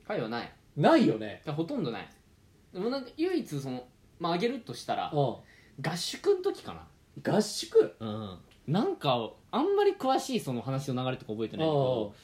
[0.07, 0.53] 会はない。
[0.77, 1.42] ないよね。
[1.46, 2.09] ほとんどない。
[2.72, 3.87] でもなんか唯一その
[4.18, 5.18] まああげるとしたらうん。
[5.83, 6.87] 合宿の時か
[7.22, 7.94] 合宿？
[8.00, 8.38] なうん。
[8.66, 12.14] なんかあんまり詳しいその話の流れとか覚えてないけど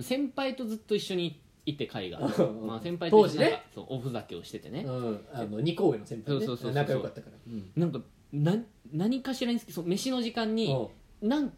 [0.00, 2.18] 先輩とずっと一緒にいて会が。
[2.18, 2.66] うん。
[2.66, 4.82] まあ先輩と一緒になんか当そうおふざけをしててね。
[4.84, 5.26] うん。
[5.32, 6.46] あの2個上の先輩ね。
[6.46, 7.36] そうそうそうそう仲良かったから。
[7.46, 7.70] うん。
[7.76, 8.00] なんか
[8.32, 8.56] な
[8.92, 10.74] 何かしらにつきその飯の時間に
[11.22, 11.28] うん。
[11.28, 11.52] なん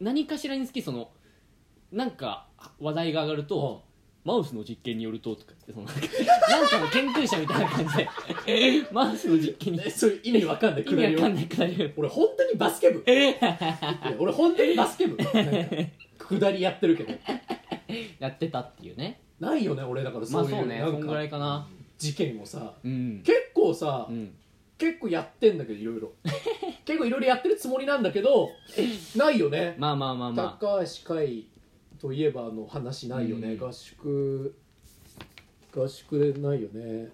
[0.00, 1.10] 何かしらにつきその
[1.92, 2.46] なんか
[2.80, 3.84] 話題が上がると、
[4.24, 8.08] マウスの実験によるととか言ってそのなんかの研究者みたいな感じで。
[8.92, 9.80] マウスの実験に。
[9.84, 10.82] えそういう意味わかんない。
[10.86, 11.90] 意味わかんいないくだりを。
[11.96, 13.02] 俺本当にバスケ部。
[14.18, 15.16] 俺本当にバスケ部。
[15.16, 17.14] なんか下りやってるけど。
[18.20, 19.20] やってたっていうね。
[19.40, 20.02] ないよね俺。
[20.02, 21.66] だからまそういうあそうねなんそんぐらかいかな。
[21.96, 22.74] 事件をさ。
[22.84, 23.22] うん。
[23.24, 24.34] 結構さうん
[24.78, 26.12] 結構やってんだけどいろいろ。
[26.84, 28.50] 結構いろいろやってるつもりなんだけど
[29.16, 29.74] ないよね。
[29.78, 30.58] まあまあまあまあ。
[30.60, 31.48] 高橋海
[32.00, 33.58] といえばの話ないよね、うん。
[33.58, 34.54] 合宿
[35.74, 37.08] 合宿でないよね。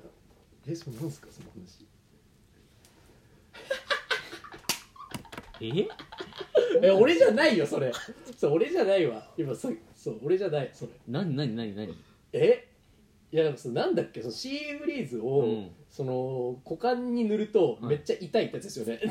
[0.67, 1.29] えそれなんすか？
[1.31, 1.85] その話。
[5.61, 5.89] え？
[6.83, 7.91] え俺じゃないよそれ。
[8.37, 9.27] そう俺じゃないわ。
[9.39, 10.93] 今そうそう俺じゃないそれ。
[11.09, 11.97] 何何何何
[12.33, 12.69] え？
[13.35, 15.71] いやでもさなんだっけそのシーブリーズを、うん。
[15.91, 17.87] その股間に塗るとはい。
[17.87, 19.11] めっちゃ痛いってやつですよね、え？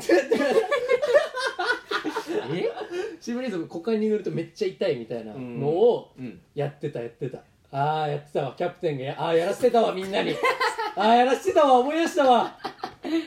[3.20, 6.40] シーブリーズを股間に塗るとめっちゃ痛いみたいなのをうん。
[6.54, 7.40] やってたやってた。
[7.70, 9.04] ああやってたわキャプテンが。
[9.04, 10.32] やああやらせてたわみんなに。
[10.96, 12.58] ああやらせてたわ思い出したわ。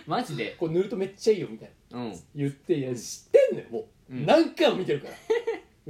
[0.07, 0.55] マジで？
[0.59, 1.99] これ塗るとめっちゃいいよみたいな。
[1.99, 2.15] うん。
[2.33, 4.25] 言っていや知ってんのよもう、うん。
[4.25, 5.13] 何回も見てるから。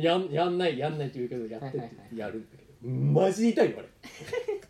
[0.03, 2.17] やんやんないやんないって言うけどやってってはいはいはい。
[2.17, 2.45] やる
[2.83, 3.87] マジ痛いよあれ。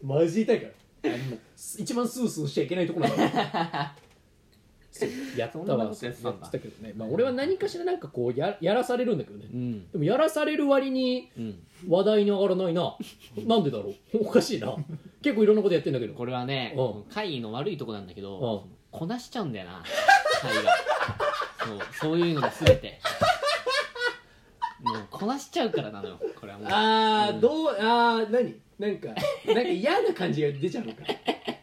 [0.01, 0.67] マジ痛いか
[1.03, 1.11] ら。
[1.13, 1.37] あんな
[1.79, 3.29] 一番スースーしちゃいけないとこなんだ。
[3.29, 3.95] から
[4.91, 9.45] そうやったそんなわことやってたけどね、まあ、俺は何かしらなんかこうややらされるんだけどね。
[9.53, 9.91] うん。
[9.91, 11.59] でもやらされる割にうん。
[11.87, 12.97] 話題に上がらないな。
[13.45, 14.17] なんでだろう？
[14.21, 14.75] おかしいな。
[15.21, 16.13] 結構いろんなことやってんだけど。
[16.15, 17.13] これはねうん。
[17.13, 18.69] 会の悪いとこなんだけうどん。
[18.89, 19.83] こなしちゃうんだよな
[20.41, 20.71] 会が。
[21.67, 22.99] そうそういうのが全て
[24.83, 26.19] もうこなしちゃうからなのよ。
[26.39, 26.67] これはもう。
[26.71, 27.41] あー、うん。
[27.41, 28.55] どうあー何？
[28.77, 29.13] なんかな
[29.53, 31.03] んか嫌な感じが出ちゃうのか。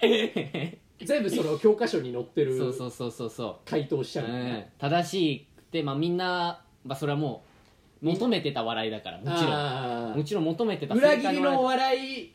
[1.05, 4.41] 全部その教科書に載ってるそうそうそうそうそ回答しちう、ゃうのか。
[4.41, 7.45] うん、正しくて、まあ、みんな、まあ、それはも
[8.03, 10.17] う求めてた笑いだからもちろん。
[10.17, 12.31] もちろん求めてた裏切りの笑笑いっ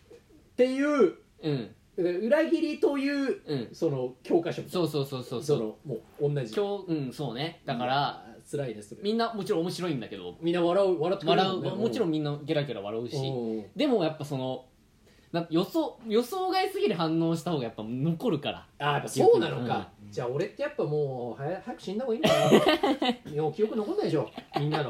[0.55, 1.13] ていうい
[1.43, 1.75] うん。
[2.25, 3.69] 裏切りといううん。
[3.73, 5.41] その教科書そうそうそうそう。
[5.41, 6.53] そそうのもう同じ。
[6.53, 7.61] 今日うんそうね。
[7.65, 8.89] だから、辛いです。
[8.89, 10.35] それみんなもちろん面白いんだけど。
[10.41, 11.59] みんな笑う笑ってくれる笑う。
[11.59, 11.63] もん。
[11.63, 13.15] ねもちろんみんなゲラゲラ笑うし。
[13.15, 13.65] うん。
[13.75, 14.65] でもやっぱその
[15.31, 18.67] なん予想予想外すぎる反応した方がやっぱ残るから。
[18.79, 22.29] あーやっぱそうなのか、じゃあ俺ってやっぱもう早早く死んだ方がいいんだ
[23.35, 24.27] な もう記憶残んないでしょ。
[24.59, 24.89] みんなの。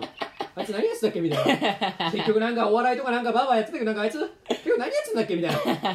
[0.56, 1.20] あいつ何やってたっけ？
[1.20, 1.62] みたい
[2.00, 2.12] な。
[2.12, 4.18] 結局なんかお笑いとかなんかバーバーやってたけどなんかあいつ
[4.48, 5.36] 結局何やってたんだっけ？
[5.36, 5.52] みたい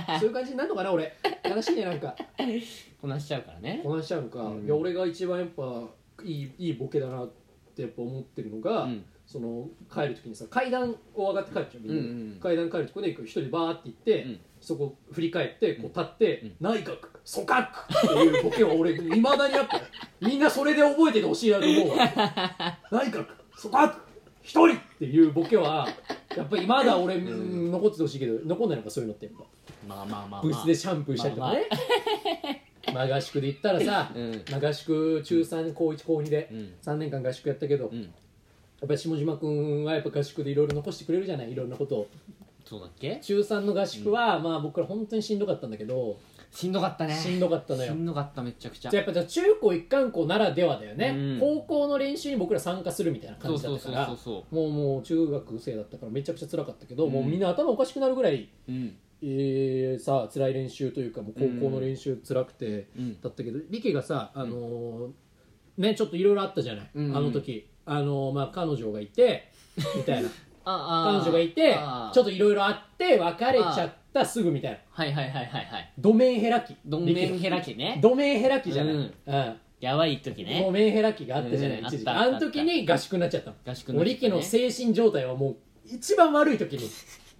[0.09, 0.19] な。
[0.21, 1.11] そういう感じになるのかな俺。
[1.49, 2.15] 悲しいねなんか。
[3.01, 3.81] こなしちゃうからね。
[3.83, 4.65] こなしちゃうのか、うん。
[4.67, 5.89] いや俺が一番やっぱ
[6.23, 7.27] いいいいボケだな
[7.75, 9.05] ってやっぱ思ってるのが、うん。
[9.27, 14.41] その帰る時にさ階段を上がって帰るじゃんみんな、うんうん階段帰るとこで一人バーって行って、うん。
[14.61, 16.57] そこ振り返ってこう立って、うん。
[16.61, 16.99] 内閣
[17.33, 19.81] 組閣っていうボケを俺いまだにやっぱ
[20.21, 21.97] みんなそれで覚えててほしいなと思うわ。
[22.93, 23.27] 内閣
[23.61, 23.95] 組閣
[24.43, 25.89] 一人っていうボケは
[26.37, 27.73] やっぱりまだ俺、ん。
[27.73, 29.45] 残っててほしいけど残んないのかそういうのってやっぱ。
[29.89, 30.43] まあまあまあまあ。
[30.43, 31.67] ブースでシャンプーしたりとかね、
[32.95, 34.43] まあ合宿で行ったらさ、うん。
[34.51, 36.75] まあ合宿中3高1高2でうん。
[36.83, 38.01] 3年間合宿やったけど、うん。
[38.01, 41.53] やっぱり下島君はやっぱ合宿でいろいろ残してくれるじゃない？
[41.53, 42.09] いろんなことを。
[42.65, 43.19] そうだっけ？
[43.23, 46.19] 中3の合宿は、まあ僕ら本当にしんどかったんだけど、
[46.51, 47.15] しんどかったね。
[47.15, 48.91] しんどかったのしよんどかっためちゃくちゃ。
[48.91, 51.41] じゃあやっぱじゃあ中高一貫校ならではだよね、うん。
[51.41, 54.43] 高校の練習に僕ら参加するみたいな感そうそうそうじだったからそう。
[54.49, 57.13] そもうもう中学生だったからめちゃくちゃ辛かったけど、うん。
[57.13, 63.21] もうみんな頭おかしくなるぐらい、ううんえー、さ辛い練習というかもう高校の練習辛くて、うん。
[63.21, 65.11] だったけどリケがさあのー
[65.79, 67.69] ねちょっといろいろあったじゃない、うんあの時。
[67.87, 69.49] あのまあ彼女がいて
[69.97, 70.29] みたいな。
[70.67, 74.79] ああ彼女がいてちょっといろいろあって別れちゃったすぐみたいな。
[74.91, 75.93] はいはいはいはいはい。
[75.99, 76.77] ドメンヘラ期。
[76.87, 77.99] ドンメンヘラ期ね。
[78.03, 79.03] ドメンヘラ期じゃない、ううん。
[79.03, 83.57] んやばい時ドねメンヘラ期があったじゃない、うん一時期あの時に合宿になっちゃったの。
[83.67, 86.89] 合宿もうリキの精神状態はもう一番悪い時に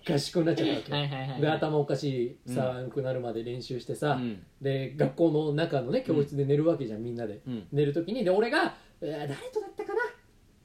[0.07, 0.93] 合宿になっちゃったわけ。
[0.93, 1.41] はいはいはい。
[1.41, 4.43] で頭おかしいさくなるまで練習してさ、うん。
[4.61, 7.67] で学校の中のね教室で寝るわけじゃんみんなで、うん。
[7.73, 8.25] 寝る時に。
[8.25, 10.01] で俺が、えー誰とだったかな？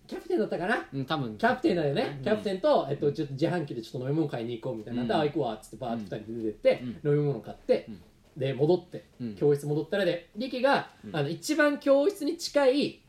[0.08, 0.86] キャプテンだったかな？
[0.94, 1.38] うん多分。
[1.38, 2.24] キャプテンだよね、うん。
[2.24, 7.12] キャプテンと、えっと、ちょっと自販機でちょっと飲み物買いに行こうみたいな、うんであ行くわっつってバーって2人で出てって、うん。
[7.12, 8.02] 飲み物買って、うん。
[8.38, 9.36] で戻って、うん。
[9.36, 11.16] 教室戻ったらでリキが、うん。
[11.16, 13.02] あの一番教室に近い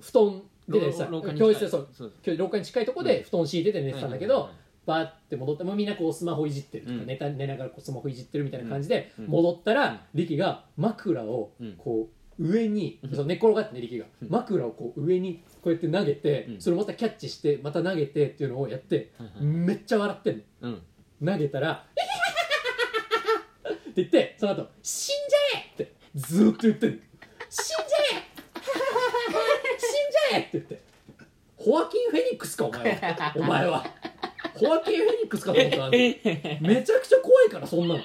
[0.00, 2.12] 布団でねさ教室でそうそう。
[2.22, 4.50] 教廊下に近いところで布団敷いてて寝てたんだけど、
[4.86, 7.06] バーって戻ってもうみんなこうスマホいじってるとか、うん。
[7.06, 9.26] 寝た寝ながらこうスマホいじってるみたいな感じで、うん。
[9.26, 9.98] 戻ったら、うん。
[10.14, 11.74] リキが枕をうん。
[11.76, 14.28] こう上に、そう寝っ転がってねリキが、うん。
[14.28, 16.60] 枕をこう上にこうやって投げて、うん。
[16.60, 20.42] それをまたキャッチしてまた投げてっていうのをやって、めっちゃ笑ってんの。
[20.62, 20.82] うん。
[21.24, 21.86] 投げたら
[23.64, 27.02] 「って言ってその後死んじゃえ!」ってずーっと言ってる
[27.48, 27.78] 「死んじゃ
[28.18, 28.34] え。
[29.78, 29.90] 死ん
[30.32, 30.80] じゃえ!」って言って。
[31.56, 33.32] ホアキン・フェニックスかお前は。
[33.36, 33.86] お前は
[34.54, 38.00] ホアキン・フェニックスかと思ったあんためちゃくちゃ怖いからそんなの。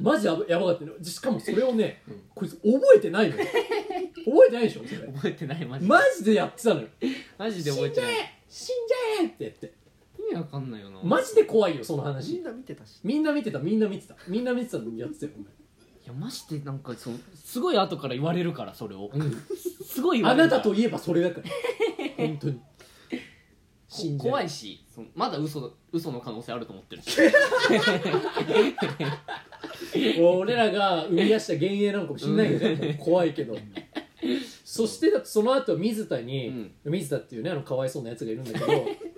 [0.00, 3.44] マジやばやばかったよしかもそれをね、うんこいつ覚えてないのよ。
[3.44, 5.06] 覚えてないでしょそれ。
[5.12, 5.90] 覚えてないマジで。
[5.90, 6.88] マジでやってたのよ。
[7.38, 8.12] マジで死んじゃえ覚えてない。
[8.48, 9.74] 死んじゃえって言って。
[10.18, 11.00] 意味わかんないよな。
[11.02, 13.00] マジで怖いよそのみ話んな見てたし。
[13.04, 14.16] みんな見てたみんな見てた。
[14.26, 15.44] みんな見てたのにやってたよおい
[16.06, 19.10] やマジでなんかそうすごい後から言われるからそれを。
[19.12, 19.42] 前、うん。
[19.86, 21.46] すごい言わあれるなたといえばそれだから。
[22.16, 22.60] 本当に。
[23.88, 27.02] 死んじゃえ怖いしそのまだ嘘嘘の可能性あると思ってる。
[27.02, 27.10] し
[30.20, 33.56] 俺らが生み出した幻影なのかもしれないけどね、怖いけど。
[34.64, 38.66] そしてその後水田に、水田っていうねあのかわいそうなやつがいるんだけど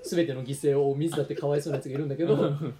[0.04, 2.34] 全ての犠牲を水田ってかわいそうなやつがいるんだけど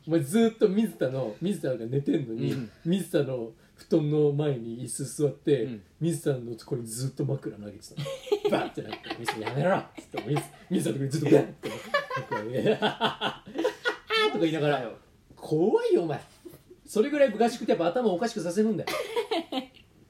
[0.07, 2.71] お前ずーっと水田の水田が寝てんのに、うん。
[2.85, 3.51] 水田の
[3.89, 5.83] 布団の前に椅子座って、うん。
[6.01, 8.09] 水田のところにずっと枕投げてたの。
[8.51, 11.69] バッてなって「水田やめろ!」っつって水水田のところにずっとバッて
[12.31, 12.35] 僕
[12.83, 13.45] は
[14.33, 14.93] とか言いながら。
[15.37, 16.21] 怖いよお前。
[16.87, 18.91] それぐらい合宿ってやっぱ頭おかしくさせるんだよ。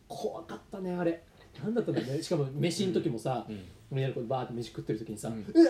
[0.08, 1.22] 怖かったねあれ。
[1.62, 2.22] なんだったんだろうね。
[2.22, 3.60] しかも飯の時もさ、うん。
[3.90, 5.40] みんなでこうバーって飯食ってる時にさ「ううん。
[5.40, 5.66] わう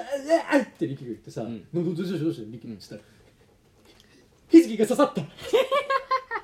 [0.55, 1.67] わっ!」って力が言ってさ「うん。
[1.75, 3.01] どうどうどうしたどうした?」力がしたら
[4.49, 5.23] 「ひじきが刺さった。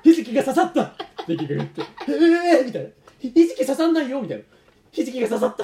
[0.03, 0.95] ひじきが刺さった!」
[1.35, 2.13] 力が言って「え
[2.59, 2.89] えー!」みたいな
[3.19, 4.43] 「ひじき刺さんないよ」みたいな
[4.91, 5.63] 「ひじきが刺さった!」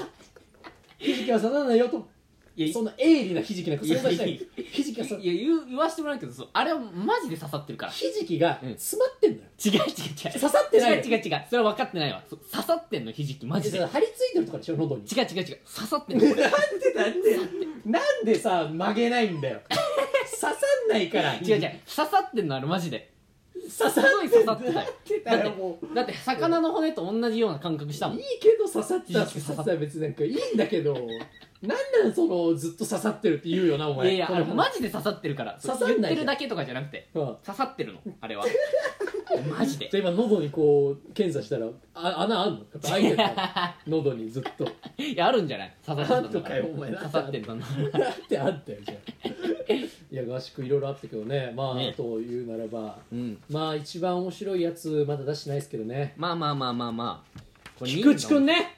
[0.97, 2.07] ひじきが刺さんないよと。
[2.57, 4.41] いやそんな鋭利なひじきなんか存在しない。
[4.55, 7.91] ひじきがさいや言う言わしてもらうけどそうあれはマジで刺さってるから。
[7.91, 8.69] ひじきがうん。
[8.75, 9.43] 詰まってんのよ。
[9.65, 9.85] 違う違う違う。
[9.85, 11.45] 刺さってない違う違う違う。
[11.49, 12.23] それは分かってないわ。
[12.29, 13.77] そう刺さってんのひじきマジで。
[13.77, 15.01] 違う張り付いてるとかでしょ喉に。
[15.03, 15.41] 違う違う刺
[15.85, 16.43] さってんの なんで
[16.93, 17.39] なんで
[17.85, 19.59] なんでさ曲げないんだよ。
[19.67, 20.55] 刺さ
[20.87, 21.33] んないから。
[21.35, 21.59] 違う違う。
[21.59, 23.11] 刺さってんのあれマジで
[23.69, 24.87] 刺さすごい刺さってたよ。
[24.89, 28.17] ってだって魚の骨と同じような感覚したもん。
[28.17, 29.71] いいけど刺さったひじき刺さった。
[29.71, 30.93] ら別になんかいいんだけど。
[31.61, 34.15] なんなんそのずっと刺さってるって言うよなお前。
[34.15, 35.59] いやいやマジで刺さってるから。
[35.61, 37.09] 刺さってるだけとかじゃなくて。
[37.15, 37.25] うん。
[37.43, 38.45] 刺さってるのあれは
[39.49, 39.89] マジで。
[39.91, 42.57] じゃあ今喉にこう検査したらあ穴あんの？
[42.59, 44.65] やっぱ開いてるの喉にずっと。
[45.01, 45.73] いやあるんじゃない？
[45.85, 46.91] 刺さってんだなんとかよお前。
[46.93, 47.65] 刺さってんだな
[47.99, 49.33] だってあったよじゃあ。
[50.11, 51.53] いや合宿いろいろあったけどね。
[51.55, 51.93] まあ、ね。
[51.97, 53.37] というならばうん。
[53.49, 56.13] まあ一番面白いやつまだ出してないですけどね。
[56.17, 57.39] まあまあまあまあまあ。
[57.77, 58.75] これ菊池くんね？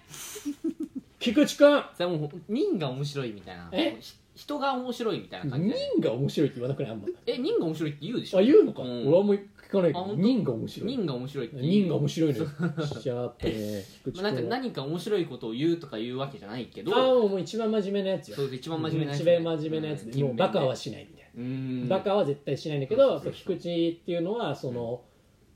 [1.19, 1.83] 菊池くん。
[1.95, 3.69] それはもう人が面白いみたいな。
[3.71, 3.97] え？
[3.99, 6.91] ひ人が面白いみたいな感じで人が面白いって言わなくない？
[6.91, 7.07] あんま。
[7.25, 8.37] え人が面白いって言うでしょ？
[8.37, 9.01] あ言うのか、うん。
[9.07, 9.87] 俺はあんまり聞かない。
[9.87, 10.21] けどあ本当？
[10.21, 10.89] 人が面白い。
[10.91, 12.47] 人が面白いって人が面白いのよ。
[13.01, 18.35] しゃあったね菊池まあ、なんか何か面白いことを言うとか言うわけじゃないけどああもう一番真面目なやつよ。
[18.35, 20.11] そう一番真面目なやつ一番真面目なやつ。
[20.11, 21.43] で、もうバカはしないみたいな。
[21.43, 21.87] うーん。
[21.87, 25.01] バカは絶対しないんだけど、やっぱ菊池っていうのはその、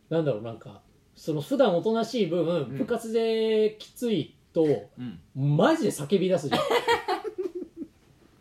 [0.09, 0.81] なんだろうなんか
[1.15, 2.77] その普段おとなしい分、ん。
[2.77, 5.19] 部活できついとうん。
[5.57, 6.61] マジで叫び出すじゃん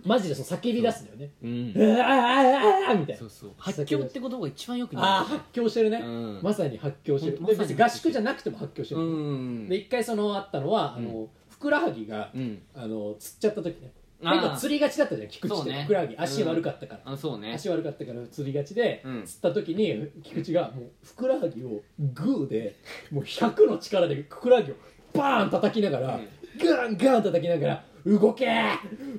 [0.05, 1.30] マジでそう叫び出すんだよね。
[1.42, 1.72] うん。
[1.74, 3.16] うわああああみたいな。
[3.16, 3.51] そうそう。
[3.59, 6.40] 発狂って言葉が一番よくああ発狂してるね、うん。
[6.42, 7.38] まさに発狂してる。
[7.38, 9.68] ほんまさ別に合宿じゃなくても発狂してうる、ん。
[9.68, 12.62] で一回そのあったのは、あのふくらはぎが、うん。
[12.74, 13.92] あのつっちゃった時ね。
[14.22, 14.36] あー。
[14.36, 15.82] 結構釣りがちだったじゃん菊池って、そうね。
[15.84, 16.16] ふくらはぎ。
[16.16, 17.53] 足悪かったから、あそうね。
[17.55, 19.24] 足悪かったから釣りがちで、うん。
[19.24, 22.76] 釣った時に菊池がもうふくらはぎをグーで
[23.11, 24.74] もう100の力でふくらはぎを
[25.12, 26.28] バーン叩きながら、うん。
[26.59, 28.46] ガンガン叩きながら「動け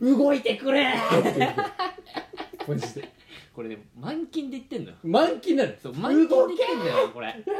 [0.01, 0.93] 動いてくれ!
[2.67, 3.09] 」マジで。
[3.55, 4.97] これね満勤で言ってんだよ。
[5.03, 5.71] 満勤なの？
[5.81, 7.27] そう満勤で言ってんだよこれ。
[7.33, 7.53] 動いてく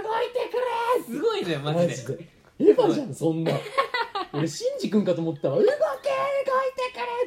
[1.10, 1.96] れすごいねママジで。
[1.96, 2.28] ジで。
[2.60, 3.52] エヴァじゃんそんな。
[4.34, 5.58] 俺シンジ君かと思ったわ。
[5.58, 5.82] 動け動いて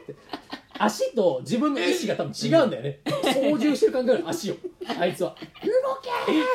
[0.06, 0.54] くれって。
[0.78, 3.00] 足と自分の意思が多分違うんだよね。
[3.34, 4.56] 操縦してる感覚ある足を。
[4.98, 5.70] あいつは「動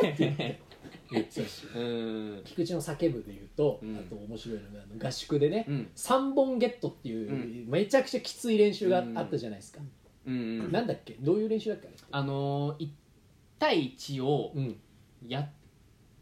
[0.02, 0.60] け!」って
[1.12, 2.42] 言ってたしうん。
[2.46, 3.96] 菊池の叫ぶで言うと、うん。
[3.98, 5.90] あと面白いのがあの合宿でね、うん。
[5.96, 9.80] 3本ゲットっていう、めちゃくちゃきつい練習があったじゃないですか、
[10.26, 10.34] うん。
[10.34, 11.14] うんなんだっけ？
[11.20, 12.90] どういう練習だっけあのー、1
[13.58, 14.80] 対1をうん
[15.28, 15.50] やっ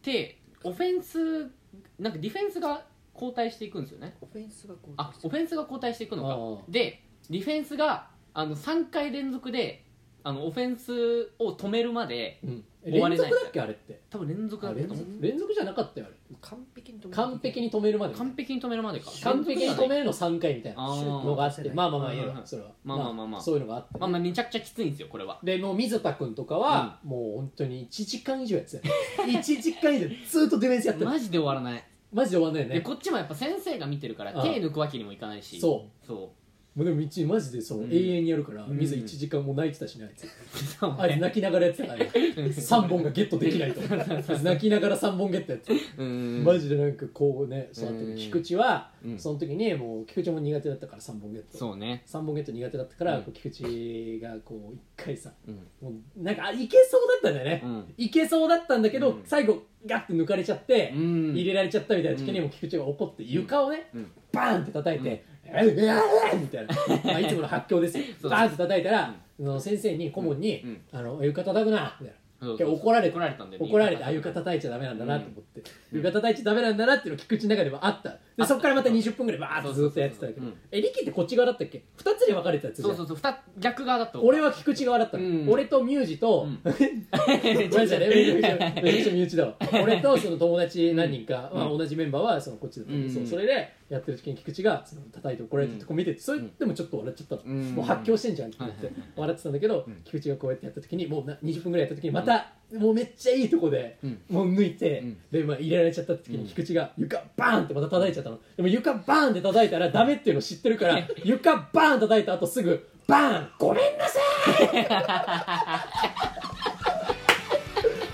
[0.01, 1.51] てオフェンス
[1.99, 4.15] なんかディフェンスが交代していくんですよね。
[4.21, 9.83] オフェンスがこうあオフェンスが交代していくのあかでディフェンスがあの3回連続で
[10.27, 14.01] あのオフェンスを止めるまでうん、終われない連続だっけあれって？
[14.09, 14.97] 多分連続だったと思う。
[14.97, 16.15] 続連続じゃなかったよあれ。
[16.41, 19.11] 完璧に止め完璧に止めるまで完璧に止めるまでか。
[19.23, 21.05] 完璧に止るめるの3回みたいなあー。
[21.05, 22.71] のがあってまあまあまあうんいいわそれは。
[22.83, 23.41] まあまあまあまあ。
[23.41, 25.39] そういうのがあって、まあまあめちゃくちゃきついんですよこれは。
[25.43, 28.87] でもう水田君とかは、もう本当に1時間以上やってた。
[28.89, 28.93] よ
[29.27, 31.83] 1時間以上ずっとディフェンスやってるマジで終わらない。
[32.13, 32.75] マジで終わんないよね。
[32.75, 35.59] でこっちもやっぱ先生が見てるからああ手抜くわけにもいかないし。
[35.59, 36.05] そう。
[36.05, 36.31] そ
[36.77, 37.91] もうでも一マジでそう、うん。
[37.91, 38.77] 永遠にやるからうん。
[38.77, 40.25] 水1時間もう泣いてたしねあいつ。
[40.85, 41.99] うあいつ泣きながらやってたから。
[42.05, 43.81] ね3本がゲットできないと。
[43.81, 46.03] あいつ泣きながら3本ゲットやってた。
[46.03, 46.43] うん。
[46.43, 48.15] マジでなんかこうねそうあってうん。
[48.15, 49.17] 菊池は、うん。
[49.17, 51.57] その時にもう菊池も苦手だったから3本ゲット。
[51.57, 52.03] そうね。
[52.05, 53.23] 3本ゲット苦手だったから、うん。
[53.23, 55.55] こう菊池がこう一回さうん。
[55.81, 57.93] もうなんかあいけそうだったんだよね、うん。
[57.97, 59.21] いけそうだったんだけど、うん。
[59.23, 61.31] 最後ガッて抜かれちゃって、うん。
[61.31, 64.11] 入れられちゃったみたいな時にうんもう菊池が怒って床をね、うん。
[64.31, 68.03] バーンって叩いて「えうわーみたいな、まあ、いつもの発狂ですよ。
[68.21, 72.19] そうバーンって叩いたら、あの先生に顧問にうん「あの床叩くな」みたいな。
[72.39, 78.11] 怒られて怒られたんで怒られてあ床叩いちゃダメなんだなと思って、床叩いちゃダメなんだなっていうのが菊池の中ではあった。
[78.11, 80.33] でそこからまた20分ぐらいバーッとずっとやってたけ。
[80.33, 83.17] どそうそうそうえリキってこっち側だったっけ？2つに分かれてたやつじゃそうんそうそう。
[83.17, 85.49] 二逆側だと俺は菊池側だったの、うん。
[85.49, 86.59] 俺とミュージと、うん。
[86.63, 88.07] ごめんなさいね。
[88.07, 97.75] めちゃめちゃめちゃめちゃ身内だわ俺とその友達何人か、まあ、同じメンバーはそのこっちだったんで、うんそうそれでやってる時に菊池がその叩いて怒られてるとこ見ててそれでもちょっと笑っちゃったの、うん。
[97.75, 100.01] もう発狂してんじゃんって思って笑ってたんだけど、うん。
[100.03, 104.21] 菊池がこうやってやった時にもうな20分ぐらいやった時にまた、もうめっちゃいいとこで、うん。
[104.29, 105.17] もう抜いて、うん。
[105.31, 106.43] で、まあ、入れられちゃった時うん。
[106.43, 108.39] に菊池が床バーンってまた叩いちゃったの。
[108.57, 113.49] でも床バーンって叩いたらダメっていうの知ってるから床バーン叩いた後すぐバーン。
[113.57, 114.23] ごめんなさい。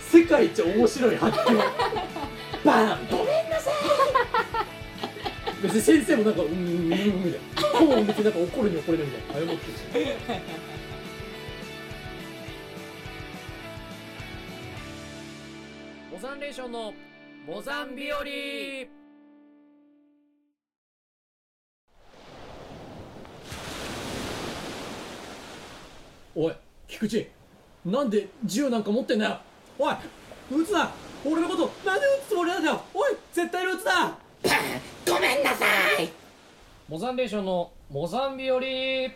[0.24, 1.54] 世界一面白い発狂
[2.64, 3.08] バーン。
[3.10, 3.33] ごめんなさい
[5.64, 6.90] 別に先生もなんかうんうんうんうん
[7.24, 9.84] みたいな顧問も別になんか怒るに怒れないみたいな謝ってるし
[16.12, 16.94] モザンレーションの
[17.48, 18.90] モザンビオリ
[26.36, 26.54] おい
[26.88, 27.30] 菊池。
[27.86, 29.38] なんで銃なんか持ってんだよ。
[29.78, 29.96] おい
[30.52, 30.92] 撃つな。
[31.24, 32.82] 俺のことなんで撃つつもりなんだよ。
[32.94, 34.18] おい絶対に撃つな。
[35.08, 35.66] ごめんなさ
[36.02, 36.10] い。
[36.90, 39.12] モザンレーションのモザンビオリ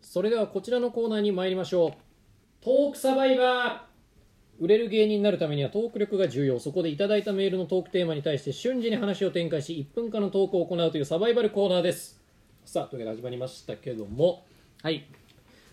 [0.00, 1.92] それではこちらのコーナーに参りましょう。
[2.64, 3.94] トークサバイバー。
[4.60, 6.60] 売れる芸人になるためにはトーク力が重要。
[6.60, 12.20] そこでいただいたメールのトークテーマに対して瞬時に話を展開し1分間のトークを行うというサバイバルコーナーです。
[12.64, 14.44] さあというわけで始まりましたけども。
[14.82, 15.04] はい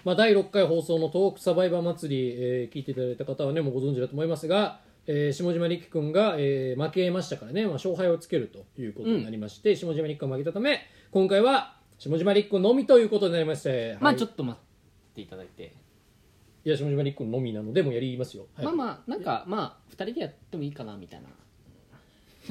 [0.04, 10.82] まあ、第6回放送のトークサバイバー祭り、えー聞いていただいた方はねもうご存知だと思いますが、えー下島力君が、えー負けましたからね、まあ、勝敗をつけるということになりまして、下島力君が負けたため
[11.12, 14.20] 今回は下島力君のみということになりまして、まあはい。
[14.20, 15.74] ちょっと待っていただいて。
[16.64, 18.66] いや下島力君のみなのでもうやりますよ、はい。
[18.66, 21.28] まあまあなんかまあ2人でやってもいいかなみたいな。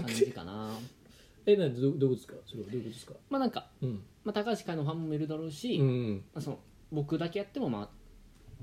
[0.04, 0.70] 感じかな。
[1.46, 2.34] えなどどういうことですか？
[2.46, 3.14] それはどういうことですか？
[3.28, 4.02] まあなんか、うん。
[4.24, 6.24] まあ、高橋海のファンもいるだろうし、まうん。
[6.34, 6.58] あ、その
[6.92, 7.88] 僕だけやってもまあま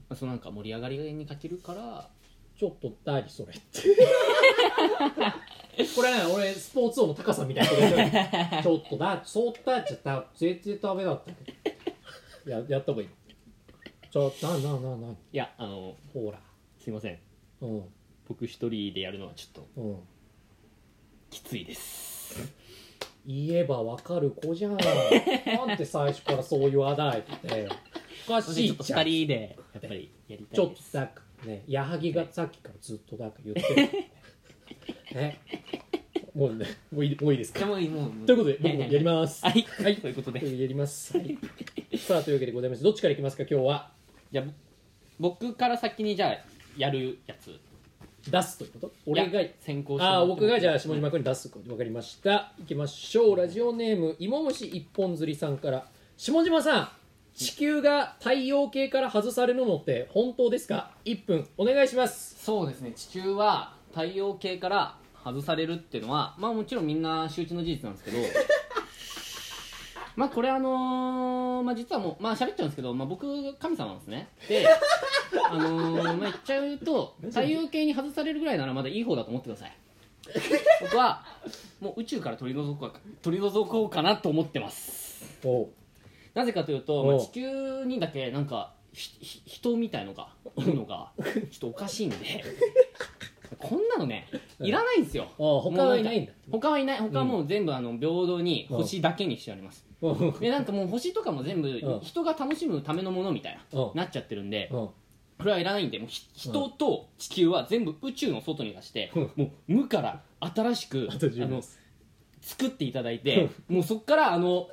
[0.09, 2.09] あそのなんか盛り上がりに欠けるから
[2.57, 3.97] ちょっと何それって。
[5.95, 13.09] これね俺スポーツ王の高さみたいなこと言ってるちょっとだそうだっちゃった全然ダメだったややった方がいい
[14.09, 16.39] ちょなななないやあのほら。
[16.79, 17.19] すいません。
[17.61, 17.83] うん。
[18.27, 19.99] 僕一人でやるのはちょっとうん。
[21.29, 22.53] きついです。
[23.25, 24.77] 言えばわかる子じゃん。
[24.77, 27.67] なんで最初からそう言わないって。
[27.69, 27.86] お
[28.27, 28.99] かしちょっといじゃん。
[28.99, 30.93] 2人でやっぱりやりちょっとたいです。
[30.93, 33.89] だからね矢作がさっきからずっとだから言ってる
[35.21, 35.39] ね。
[36.35, 37.59] もうねもういいもういいですか？
[37.61, 38.25] でもいいもう。
[38.25, 39.43] ということで僕もやります。
[39.45, 39.97] はい、はい。
[39.97, 41.17] ということでやります。
[41.17, 41.37] はい、
[41.97, 42.83] さあというわけでございます。
[42.83, 43.91] どっちからいきますか今日は？
[44.31, 44.45] じゃあ
[45.19, 46.37] 僕から先にじゃあ
[46.77, 47.57] やるやつ。
[48.29, 48.91] 出すということ？
[49.05, 51.71] 俺が先行ああ僕がじゃあも下島君に出すこと。
[51.71, 52.51] わかりました。
[52.59, 53.37] いきましょう。
[53.37, 55.87] ラジオネーム芋虫一本釣りさんから。
[56.17, 56.89] 下島さん。
[57.37, 62.43] 地球が太陽系から外されるのって本当ですか？1分お願いします。
[62.43, 62.93] そうですね。
[62.93, 68.17] 地球は太陽系から外されるっていうのはまあもちろんみんな周知の事実なんですけど。
[70.15, 74.29] まあこれあのーまあ実はもうまあ喋っちゃうんですけど、まあ、僕神様なんですね。
[74.49, 74.67] で
[75.47, 79.77] あのーまあ言っちゃうと太陽系に外されるぐらいならまだいい方だと思ってください。
[80.81, 81.23] 僕は
[81.79, 85.37] もう宇宙から取り除こうか取り除こうかなと思ってます。
[85.45, 85.69] おう
[86.37, 92.15] なぜかというと、まあ、地球にだけなんかひひ人みたいのがいるのが ちょっとおかしいんで。
[93.59, 94.27] こんなのね
[94.59, 95.29] いらないんですよ。
[95.37, 96.33] おう他はいないんだ。
[96.51, 96.99] 他はいない。
[96.99, 99.85] 他はもう全部あの平等に星だけにしてあります。
[100.39, 101.99] でなんかもう星とかも全部うん。
[102.01, 103.97] 人が楽しむためのものみたいなうん。
[103.97, 104.93] なっちゃってるんでこ
[105.45, 109.31] れはいらないんでもうひ人と地球は全部宇宙の外に出してうん。
[109.35, 111.63] もう無から新しくあと10あの秒
[112.41, 114.69] 作っていただいてもうそこからあの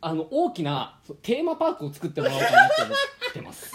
[0.00, 3.72] あの大きなテーマパークを作ってもらおうかなと思ってます。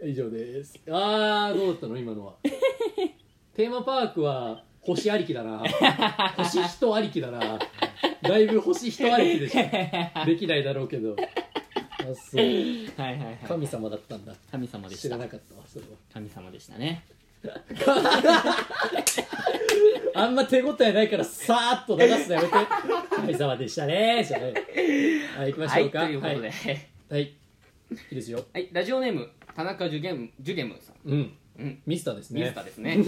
[0.04, 0.78] 以上です。
[0.90, 2.34] ああどうだったの今のは。
[3.54, 5.62] テーマパークは星ありきだな。
[6.36, 7.58] 星人ありきだな。
[8.22, 10.24] だいぶ星人ありきでしょ。
[10.24, 11.16] できないだろうけど。
[11.18, 11.22] あ
[12.14, 12.36] そう。
[12.38, 13.38] はいはいはい。
[13.46, 14.34] 神様だったんだ。
[14.50, 15.02] 神様でした。
[15.08, 15.90] 知らなかったわそれは。
[16.12, 17.04] 神様でしたね
[20.18, 22.54] あんま手応えないからさーっと流すのやめて。
[23.16, 24.24] 神様でしたね。
[24.26, 24.58] じゃないは
[25.46, 26.00] い行きましはいょうか。
[26.06, 26.78] ということで、はい、
[27.10, 27.34] はい、い
[28.12, 28.44] いですよ。
[28.52, 30.96] はい、ラジオネーム田中ジュゲムジュゲムさん。
[31.10, 31.32] うん。
[31.58, 31.82] うん。
[31.86, 32.40] ミスターですね。
[32.42, 32.96] 水田ですね。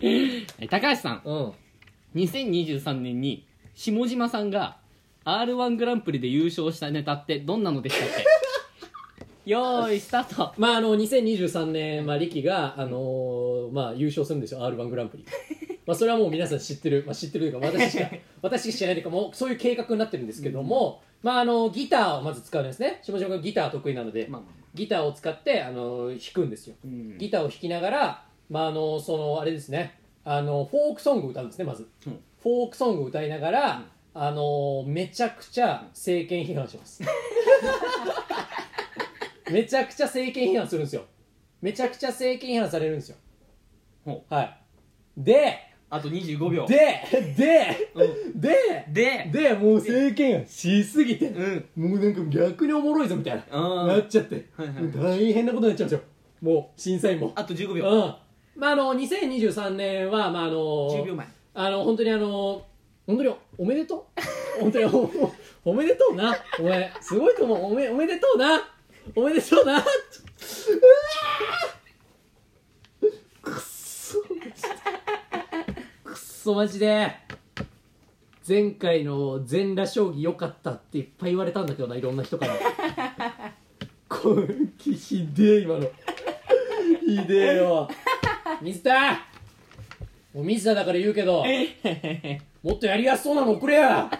[0.00, 1.22] はい高橋さん。
[1.24, 1.52] うん。
[2.16, 4.78] 2023年に下島さんが
[5.24, 8.24] r 1グランプリで優勝したネタってどんなのでしたっけ？
[9.46, 10.52] よーいスタート。
[10.58, 15.24] まああの2023年は力があのーまあ優勝するんですよ R1 グランプリ。
[15.86, 18.10] まあそれはもう皆さん知ってる、まあ、知ってるというか私しか
[18.42, 23.00] 私しか知らないというかもうそういう計画になってるんですけども、まああのギターをまず使うんですね。
[23.02, 26.74] 下島がギター得意なので、まあまギターを使ってあの弾くんですよ。
[26.84, 27.18] うん。
[27.18, 29.98] ギターを弾きながら、まあ、あのそのあれですね。
[30.22, 32.18] あのフォークソングを歌うんですねまず、うん。
[32.42, 33.82] フォークソングを歌いながら、
[34.12, 37.02] あのめちゃくちゃ政権批判します
[39.50, 41.04] めちゃくちゃ政権批判するんですよ。
[41.60, 43.16] めちゃくちゃ政権批判されるんですよ。
[44.04, 44.56] ほはい。
[45.16, 45.58] で
[45.90, 46.66] あと25秒。
[46.66, 46.76] で
[47.36, 48.04] でう
[48.36, 48.40] ん。
[48.40, 49.30] でで。
[49.32, 51.90] でもう政権しすぎてうん。
[51.90, 53.86] もうなんか逆におもろいぞみたいなあー。
[53.86, 54.92] なっちゃって、はいはい。
[54.92, 56.00] 大変なことになっちゃうんですよ。
[56.40, 57.32] もう審査員も。
[57.34, 57.84] あと15秒。
[57.84, 58.14] うん。
[58.60, 61.26] まああの2023年はまああの10秒前。
[61.52, 62.62] あの本当にあの
[63.06, 64.08] 本当におめでと
[64.58, 64.60] う？
[64.60, 65.32] 本当におお
[65.64, 66.34] おめでとうな？
[66.60, 67.72] お前すごいと思う。
[67.72, 68.60] おめおめでとうな？
[69.16, 69.72] おめでとうな。
[69.74, 73.06] うわー。
[73.42, 74.18] くっそ。
[76.04, 77.12] くっそマジで。
[78.46, 82.54] 前回の全裸将棋良かったっていっぱい言われたんだけどないろんな人から。
[84.08, 84.46] これ
[84.78, 85.88] ひでえ今の。
[87.00, 87.88] ひでえよ。
[88.60, 89.12] 水田
[90.34, 91.44] もう水田だから言うけど。
[92.62, 94.10] もっとやりやすそうなの送れよは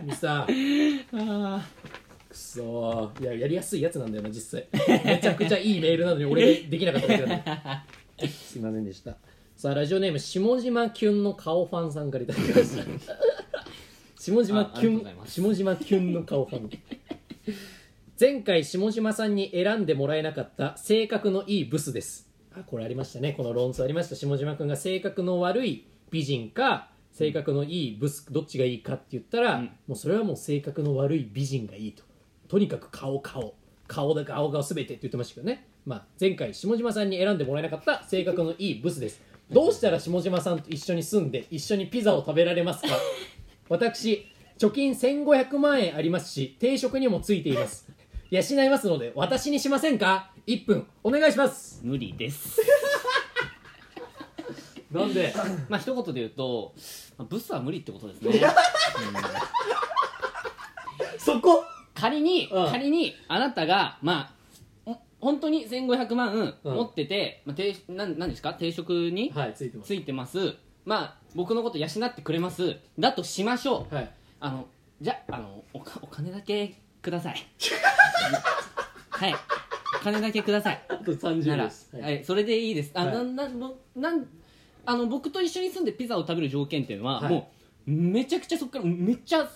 [0.00, 1.60] い水田あー。
[1.60, 1.66] く
[2.54, 4.68] そーいややりやすいやつなんだよな実際。
[5.04, 7.42] めちゃくちゃいいメールなのに俺ができなかっただけなん。
[8.16, 9.16] ですいませんでした。
[9.56, 12.84] さあラジオネーム下島キュンの顔ファンさんからいただきました。
[14.20, 15.40] 下島キあありがとうュンございます。
[15.40, 16.70] 下島キュンの顔ファン。
[18.20, 22.30] 前回下島さんに選んでもらえなかった性格のいいブスです。
[22.52, 23.32] あこれありましたね。
[23.32, 24.14] この論争ありました。
[24.14, 29.70] 下島君が性格の悪い美人か性格のいいブスどっちがいいかって言ったら、うん。
[29.88, 32.04] もうそれはもう性格の悪い美人がいいと
[32.48, 33.54] とにかく顔顔。
[33.86, 39.20] 顔だ顔が全てって言ってましたけどね、まあ、前回下島さんに選んでもらえなかった性格のいいブスです。
[39.50, 42.88] どうしたら下島さんと一緒に住んで一緒にピザを食べられますか？
[43.68, 44.26] 私
[44.58, 47.86] 貯金1500万円ありますし定職にもついています。
[48.30, 50.86] 養いますので私にしませんか？1分。
[51.02, 51.80] お願いします。
[51.84, 52.62] 無理です。
[54.90, 55.34] なんで？
[55.68, 56.72] まあ一言で言うと、
[57.18, 58.36] まあ、ブスは無理ってことですね、う
[61.16, 61.18] ん。
[61.18, 61.64] そこ
[61.94, 62.70] 仮に、うん。
[62.70, 64.30] 仮にあなたがま
[64.86, 66.32] あお本当に1500万
[66.64, 66.74] うん。
[66.74, 68.54] 持ってて、まあ、定なんなんですか？
[68.54, 69.86] 定職にはいついてます。
[69.86, 70.54] ついてます。
[70.84, 72.76] まあ僕のこと養ってくれます。
[72.98, 73.94] だとしましょう。
[73.94, 74.10] はい。
[74.40, 74.66] あの
[75.00, 77.36] じゃあのおかお金だけください。
[79.10, 79.34] はい。
[80.00, 80.82] お金だけください。
[80.88, 82.90] あと30なら、秒ですはいそれでいいです。
[82.94, 83.14] あ、はい。
[83.14, 84.26] なんなんもなん
[84.86, 87.32] あの僕と一緒に住んでピザを食べる条件っていうのは、はい。
[87.32, 87.50] も
[87.86, 89.48] うめちゃくちゃそこからめっちゃ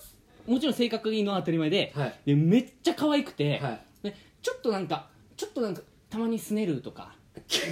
[0.48, 2.20] もちろん性格いいのは当たり前で,、はい。
[2.26, 3.80] でめっちゃ可愛くて、はい。
[4.02, 7.14] でちょっとなんかちょっとなんかたまにすねるとか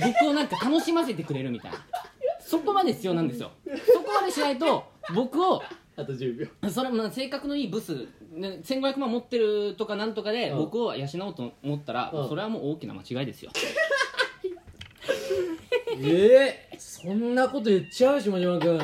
[0.05, 1.79] 僕をなんか楽しませてくれるみたいな。
[2.41, 3.51] そこまで必要なんですよ。
[3.67, 5.63] そこまでしないと僕を
[5.97, 6.71] あと10秒。
[6.71, 10.59] それも性格のいいブス、ね、1500万持ってるとかなんとかでうん。
[10.59, 12.29] 僕を養おうと思ったら、うん。
[12.29, 13.51] それはもう大きな間違いですよ。
[15.99, 18.79] ええそんなこと言っちゃう下島君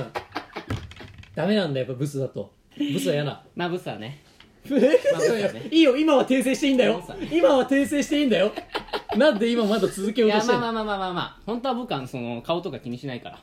[1.34, 3.44] ダメなんだやっぱブスだとブスは嫌な。
[3.54, 4.22] まあブスはね。
[4.64, 4.70] え？
[4.70, 5.68] まあブスはね。
[5.70, 7.02] いいよ今は訂正していいんだよ。
[7.30, 8.52] 今は訂正していいんだよ。
[9.16, 10.60] なんで今まだ続けよいうやとしてんの？
[10.60, 13.42] まあまあまあまあまあ本当は僕はその顔とか気にしないから。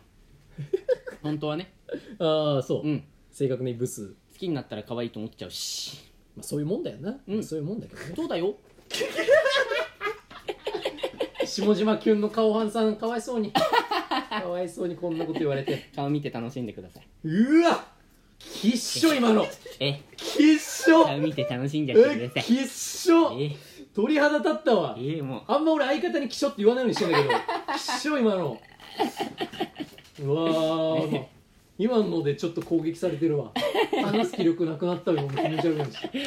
[1.22, 1.74] 本当はね。
[2.20, 3.04] ああそう、うん。
[3.32, 6.00] 正確にブス、好きになったら可愛いと思っちゃうし。
[6.36, 7.44] まあ、そういうもんだよな、うん。
[7.44, 8.14] そういうもんだけどね。
[8.16, 8.56] そうだよ？
[11.46, 13.52] 下島キュンの顔はんさんかわいそうに。
[13.52, 15.90] かわいそうにこんなこと言われて。
[15.96, 17.08] 顔見て楽しんでください。
[17.24, 17.84] うわ
[18.40, 19.46] きっしょ今の。
[19.80, 20.02] え。
[20.16, 21.06] きっしょ。
[21.06, 22.32] 顔見て楽しんじゃってください。
[22.36, 23.38] えきっしょ。
[23.40, 23.52] え。
[23.94, 24.96] 鳥肌立ったわ。
[24.98, 27.30] ええもあんま俺相方にきしょって言わないようにしてんだけど。
[27.30, 28.60] きっしょ今の。
[30.22, 31.24] うわー。
[31.78, 33.52] 今のでちょっと攻撃されてるわ。
[34.04, 35.78] 話す気力なくなったよもう気持ち悪い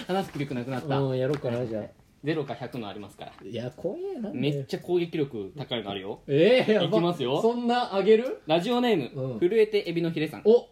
[0.06, 0.26] 話。
[0.26, 0.98] す気力なくなった。
[0.98, 1.84] うんやろうかなじゃあ。
[2.24, 3.32] 0か100のありますから。
[3.42, 4.30] いや怖えな。
[4.32, 6.20] めっちゃ攻撃力高いのあるよ。
[6.28, 6.86] ええやば。
[6.86, 7.42] いきますよ。
[7.42, 8.42] そんなあげる？
[8.46, 9.40] ラジオネーム、うん。
[9.40, 10.42] 震えてエビのヒレさん。
[10.44, 10.68] お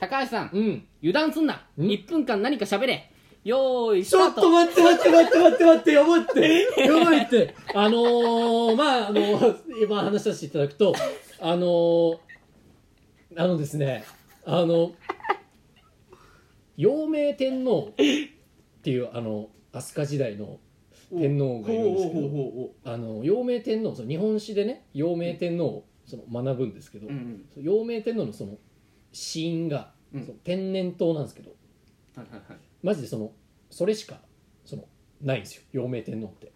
[0.00, 0.86] 高橋さん、うん。
[1.02, 1.66] 油断すんな。
[1.76, 1.86] うん。
[1.86, 3.12] 1分間何か喋れ。
[3.44, 6.66] よーいスちょっと待って待って待って待って待ってやばいって。
[6.80, 7.54] やばいって。
[7.74, 10.94] あのー、まああの今話させていただくと
[11.38, 12.18] あのー、
[13.36, 14.04] あのですね
[14.44, 14.92] あの
[16.76, 20.58] 陽明天皇っていうあの飛鳥時代の
[21.10, 27.44] 天皇がいるんですけどほあの陽明天皇その日本史でね陽明天皇をその学ぶんですけど、ううん。
[27.54, 28.58] その陽明天皇のその
[29.12, 30.24] 死因が、うん。
[30.24, 31.50] その天然痘なんですけど。
[32.16, 32.58] はいはいはい。
[32.82, 33.32] マジでその
[33.70, 34.20] それしか
[34.64, 34.84] その
[35.20, 35.62] ないんですよ。
[35.72, 36.52] 陽明天皇って。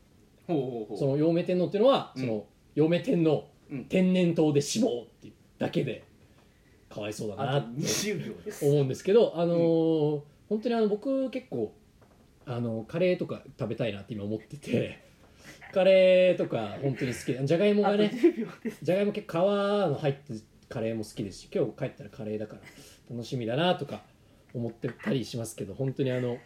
[0.46, 0.98] ほうほうほう。
[0.98, 2.20] その陽明天皇っていうのは、うん。
[2.22, 3.84] その陽明天皇、うん。
[3.86, 6.04] 天然痘で死亡っていうだけで
[6.88, 8.64] かわいそうだなって20秒です。
[8.64, 11.74] 思うんですけどあのー本当にあの僕結構
[12.46, 15.02] あのカレーとか食べたいなって今思ってて
[15.72, 17.32] カレーとか本当に好き。
[17.32, 18.12] でじゃがいもがね
[18.82, 20.42] じゃがいも結構皮の入ってる
[20.74, 22.60] カレーも好きですし今日帰ったらカレーだから
[23.08, 24.02] 楽しみだなとか
[24.52, 26.38] 思ってたりしますけど本当にあの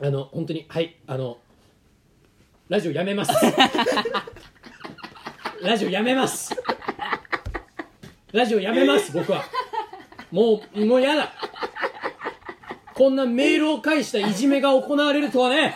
[0.00, 1.38] あの本当にはいあの
[2.70, 3.32] ラジオやめます。
[5.60, 6.54] ラジオやめます。
[8.32, 9.44] ラジオやめます僕は。
[10.30, 11.32] もうもうやだ。
[12.94, 15.74] こんなメールを返したいじめが行われるとはね。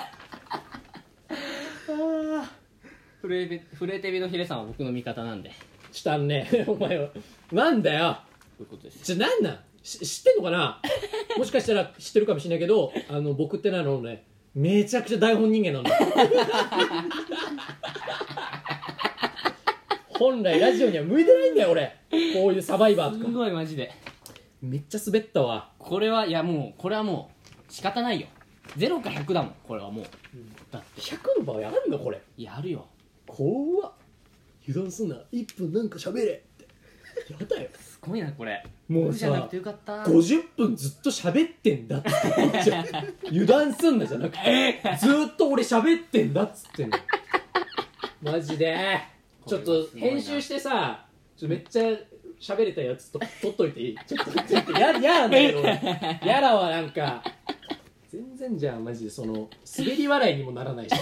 [3.20, 5.50] 震えべ震えてエビのヒレさんは僕の味方なんで
[5.96, 6.48] こちょっとあのね。
[6.68, 7.08] お前は。
[7.52, 8.18] なんだよ。
[8.58, 9.02] ういうことです。
[9.02, 9.58] じゃなんなん？
[9.82, 10.80] し知ってんのかな？
[11.38, 14.24] もしかしたら知ってるかもしれないけどあの僕ってなのね。
[14.54, 15.90] めちゃくちゃ台本人間なんだ。
[20.18, 21.94] 本来ラジオには向いてないんだよ俺。
[22.32, 23.32] こういうサバイバーすとか。
[23.32, 23.92] ごいマジで。
[24.62, 25.72] めっちゃ滑ったわ。
[25.78, 27.30] これはいやもうこれはも
[27.68, 28.28] う仕方ないよ。
[28.78, 30.04] 0か100だもんこれはもう。
[30.70, 32.20] だって100の場合あるのこれ。
[32.38, 32.86] やるよ。
[33.26, 33.92] 怖っ
[34.68, 35.16] 油断すんな。
[35.32, 36.66] 1分なんか喋れって。
[37.32, 37.68] やだよ。
[37.78, 38.64] すごいなこれ。
[38.88, 40.02] もう僕じゃなくさてよかった。
[40.04, 42.10] 50分ずっと喋ってんだって。
[42.62, 42.84] じゃ
[43.28, 44.80] 油断すんなじゃなくて。
[45.00, 45.28] ずー。
[45.28, 46.98] っと俺喋ってんだっつってんの。
[48.22, 49.00] マジで。
[49.46, 51.06] ちょっと編集してさ
[51.36, 51.84] ちょっとめっちゃ
[52.40, 53.98] 喋れたやつと撮っといていい？
[54.06, 57.22] ちょっとちょっとややなんだけど俺やだわなんか。
[58.10, 59.10] 全然じゃあマジで。
[59.10, 59.48] その
[59.78, 60.94] 滑り笑いにもならないし。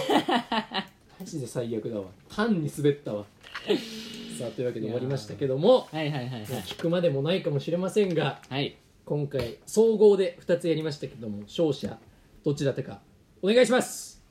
[1.19, 2.05] マジで最悪だわ。
[2.29, 3.25] 単に滑ったわ
[4.37, 6.43] さあというわけで終わりましたけどもはいはいはいはい。
[6.43, 8.75] 聞くまでもないかもしれませんがはい。
[9.05, 11.97] 今回総合で2つやりましたけども勝者
[12.43, 13.01] どちらだったか
[13.41, 14.23] お願いします。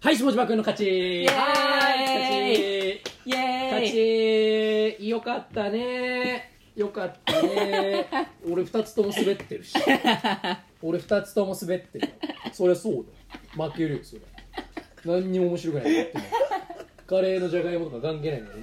[0.00, 0.86] はい下島君の勝ち。
[0.86, 1.24] エーイ。
[1.24, 3.14] エ勝ーイ。
[3.24, 3.30] ち
[3.72, 3.86] 勝
[5.00, 5.08] ち。
[5.08, 6.52] よかったね。
[6.76, 8.06] よかったね。
[8.46, 9.74] 俺2つとも滑ってるし。
[10.82, 12.08] 俺2つとも滑ってる。
[12.52, 12.92] そりゃそう
[13.56, 13.70] だよ。
[13.70, 14.22] 負けるよそれ
[15.04, 15.96] 何にも面白くない。
[15.96, 16.24] よっても
[17.06, 18.58] カレーのじゃがいもとか関係ないんだよ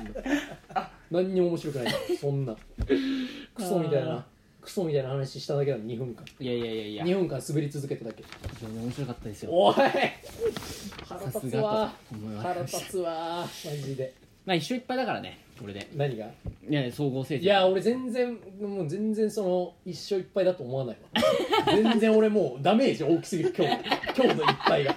[0.70, 1.88] 今何にも面白くない。
[1.88, 2.56] んだよそんな。
[3.56, 4.26] クソみたいな。
[4.62, 5.84] クソみたいな話しただけなの。
[5.84, 6.24] 2分間。
[6.40, 7.04] いやいやいやいや。
[7.06, 8.24] 2分間滑り続けただけ。
[8.24, 9.52] 非常に面白かったですよ。
[9.52, 9.76] おい。
[11.08, 11.94] 腹さ立つわ。
[12.42, 13.46] 腹立つわ。
[13.66, 14.14] マジで。
[14.46, 15.90] まあ一緒いっぱいだからねこれで。
[15.96, 16.26] 何が？
[16.26, 17.42] いや総合成績。
[17.42, 21.22] いや俺全然もう全然その一生いっぱいだと思わないわ。
[21.66, 23.74] 全然俺もうダメージ大きすぎる今日。
[24.16, 24.96] 今日のいっぱいが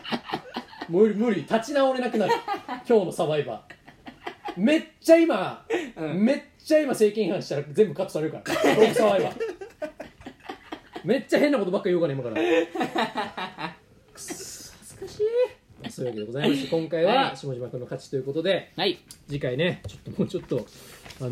[0.89, 2.33] 無理無理立ち直れなくなる。
[2.89, 3.75] 今日のサバイバー。
[4.57, 5.67] めっちゃ今、
[5.97, 6.25] うん。
[6.25, 8.75] めっちゃ今政権違反したら全部カットされるから。
[8.75, 9.37] ロークサバイバー。
[11.05, 12.37] めっちゃ変なことばっか言うから今から。
[14.13, 15.91] くそ恥ずかしい。
[15.91, 17.37] そういうわけでございまして今回ははい。
[17.37, 18.99] 下島君の勝ちということで、はい。
[19.29, 20.67] 次回ねちょっともうちょっと
[21.21, 21.31] あの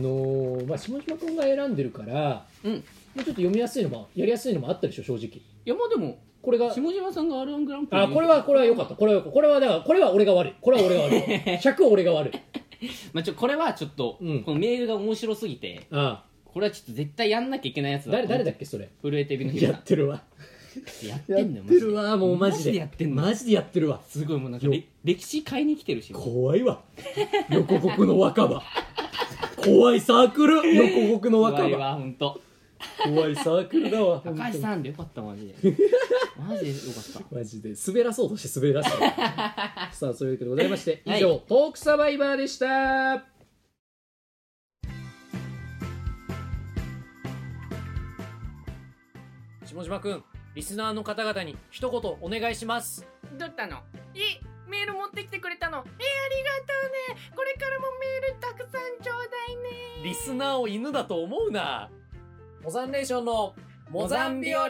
[0.59, 2.73] ーまあ下島君が選んでるからうん。
[2.73, 5.27] もうちょっと読みやすいのもやりやすいのもあったでしょ正直。
[5.27, 8.95] いやまあでもこれが下島さんが r 1グランプリあこれはこれは良かった。
[8.97, 10.55] これはこれはだからこれは俺が悪い。
[10.61, 11.21] これは俺が悪い。
[11.63, 12.33] 100俺が悪い。
[13.13, 14.43] まあちょこれはちょっと、うん。
[14.43, 18.91] このメールが面白すぎてあこれはちょっと絶対やんなきゃいけないやつだ誰誰だっけそれ？
[19.03, 20.23] 震えてビの日やってるわ。
[21.07, 22.77] やってやっんだよてるわもうマジで。
[22.77, 24.01] やってんのマジでやってるわ。
[24.09, 24.67] すごいもうなんか
[25.05, 26.81] 歴史変えに来てるし怖いわ。
[27.51, 28.63] 横国の若葉。
[29.65, 30.75] 怖いサークル。
[30.75, 32.41] 横国の若怖い葉わほんと。
[33.05, 35.55] 怖いサークルだわ高橋さんでよかったマジで
[36.43, 37.35] マジでよかった。
[37.35, 37.75] マジで。
[37.87, 39.91] 滑らそうとして滑らせた。
[39.93, 41.19] さあそういうわけでございましてはい。
[41.19, 43.25] 以上、トークサバイバーでした。
[49.67, 50.25] 下島くん
[50.55, 53.07] リスナーの方々に一言お願いします。
[53.39, 53.79] どったの？
[54.15, 55.79] えメール持ってきてくれたの？
[55.79, 57.33] えありがとうね。
[57.35, 60.05] これからもメールたくさんちょうだいね。
[60.05, 61.91] リスナーを犬だと思うな。
[62.63, 63.55] モザンレーションの
[63.91, 64.69] モザン日和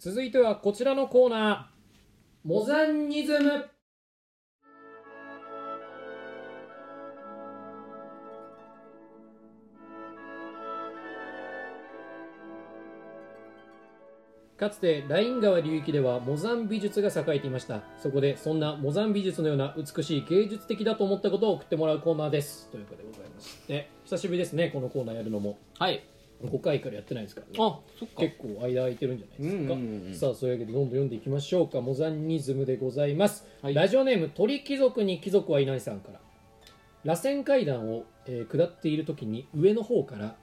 [0.00, 2.48] 続いてはこちらのコーナー。
[2.48, 3.66] モザンニズム。
[14.56, 17.82] かつてライン川流域ではモザン美術が栄えていました。
[17.98, 22.70] そこでそんなモザン美術のような美しい芸術的だと思ったことを送ってもらうコーナーです。
[22.70, 25.58] ということでございまして久しぶりですねこのコーナーやるのも。
[25.78, 26.09] はい。
[26.42, 27.52] 5回からやってないですからね。
[27.58, 28.20] あそっか。
[28.20, 31.80] 結構間空いてるんじゃないですか、うんうんうんさあそういうわけでどんどん読んでいきましょうか。
[31.80, 33.74] モザンニズムでございます、はい。
[33.74, 36.20] ラジオネーム鳥貴族に貴族はいないさんから。
[37.04, 40.36] 螺旋階段を、えー下っている時に上の方から、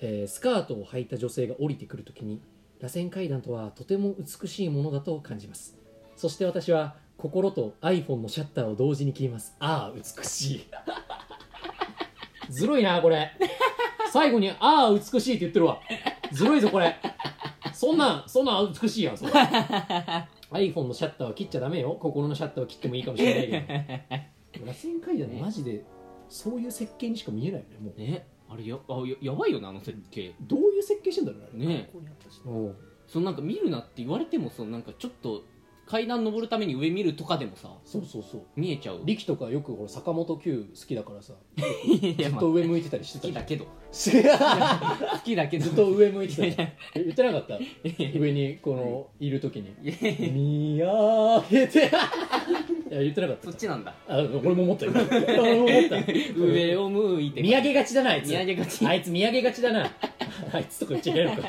[0.00, 2.40] えースカートを履いた女性が降りてくる時に
[2.80, 5.76] 螺旋階段とはとても美しいものだと感じます。
[6.16, 9.54] そして私は心と iPhone のシャッターを同時に切ります。
[9.60, 10.66] ああ美しい。
[12.50, 13.30] ずるいなこれ
[14.12, 15.80] 最後に「ああ美しい」って言ってるわ。
[16.32, 16.94] ずるいぞこれ。
[17.72, 19.32] そんなんそんなん美しいやんそれ。
[20.50, 21.96] iPhone のシャッターは切っちゃダメよ。
[21.98, 23.92] 心のシャッターは切ってもいいかもしれない
[24.52, 24.66] けど。
[24.66, 25.82] 螺旋階段マジで
[26.28, 27.98] そういう設計にしか見えないよねもう。
[27.98, 28.26] ね。
[28.50, 30.34] あれやあややばいよねあの設計。
[30.42, 31.66] どういう設計してんだろうね。
[31.66, 31.90] ね
[33.06, 35.42] そのなんか見るなって言われてもそのなんかちょっと
[35.92, 38.40] 階段登るために上見るとかでもさそうそうそう。
[38.56, 39.02] 見えちゃう。
[39.04, 43.64] 力とかよくほら坂本九好きだからさ ずっと上向いてたりして好たきだけど。
[43.66, 43.70] 好
[45.22, 45.66] きだけど。
[45.66, 46.62] んずっと上向いてた
[46.94, 47.58] 言ってなかった？
[48.18, 49.68] 上にこのいる時に。
[49.82, 50.32] いやいや。
[50.32, 51.78] 見上げて。
[52.90, 53.44] いや言ってなかった。
[53.44, 53.94] そっちなんだ。
[54.08, 56.42] あ俺も思ったよ俺も思った。
[56.42, 58.22] 上を向いて見上げがちだなあい。
[58.22, 58.86] つ見上げがち。
[58.86, 59.90] あいつ見上げがちだな。
[60.54, 61.48] あいつとか言っちゃいけないのか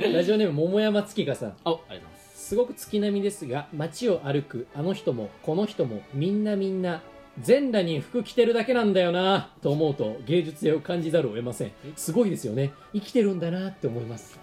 [0.12, 1.48] ラジオネーム桃山月香さん。
[1.50, 2.48] あありがとうございます。
[2.48, 7.02] すごく月並みですが街を歩くあの人もこの人もみんなみんな
[7.38, 11.72] 全裸に服着てるだけなんだよなと思うと芸術性を感じざるを得ません。
[11.96, 12.72] すごいですよね。
[12.94, 14.38] 生きてるんだなって思います。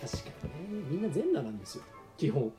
[0.00, 0.30] 確か
[0.70, 0.84] にね。
[0.88, 1.84] みんな全裸なんですよ。
[2.16, 2.52] 基本。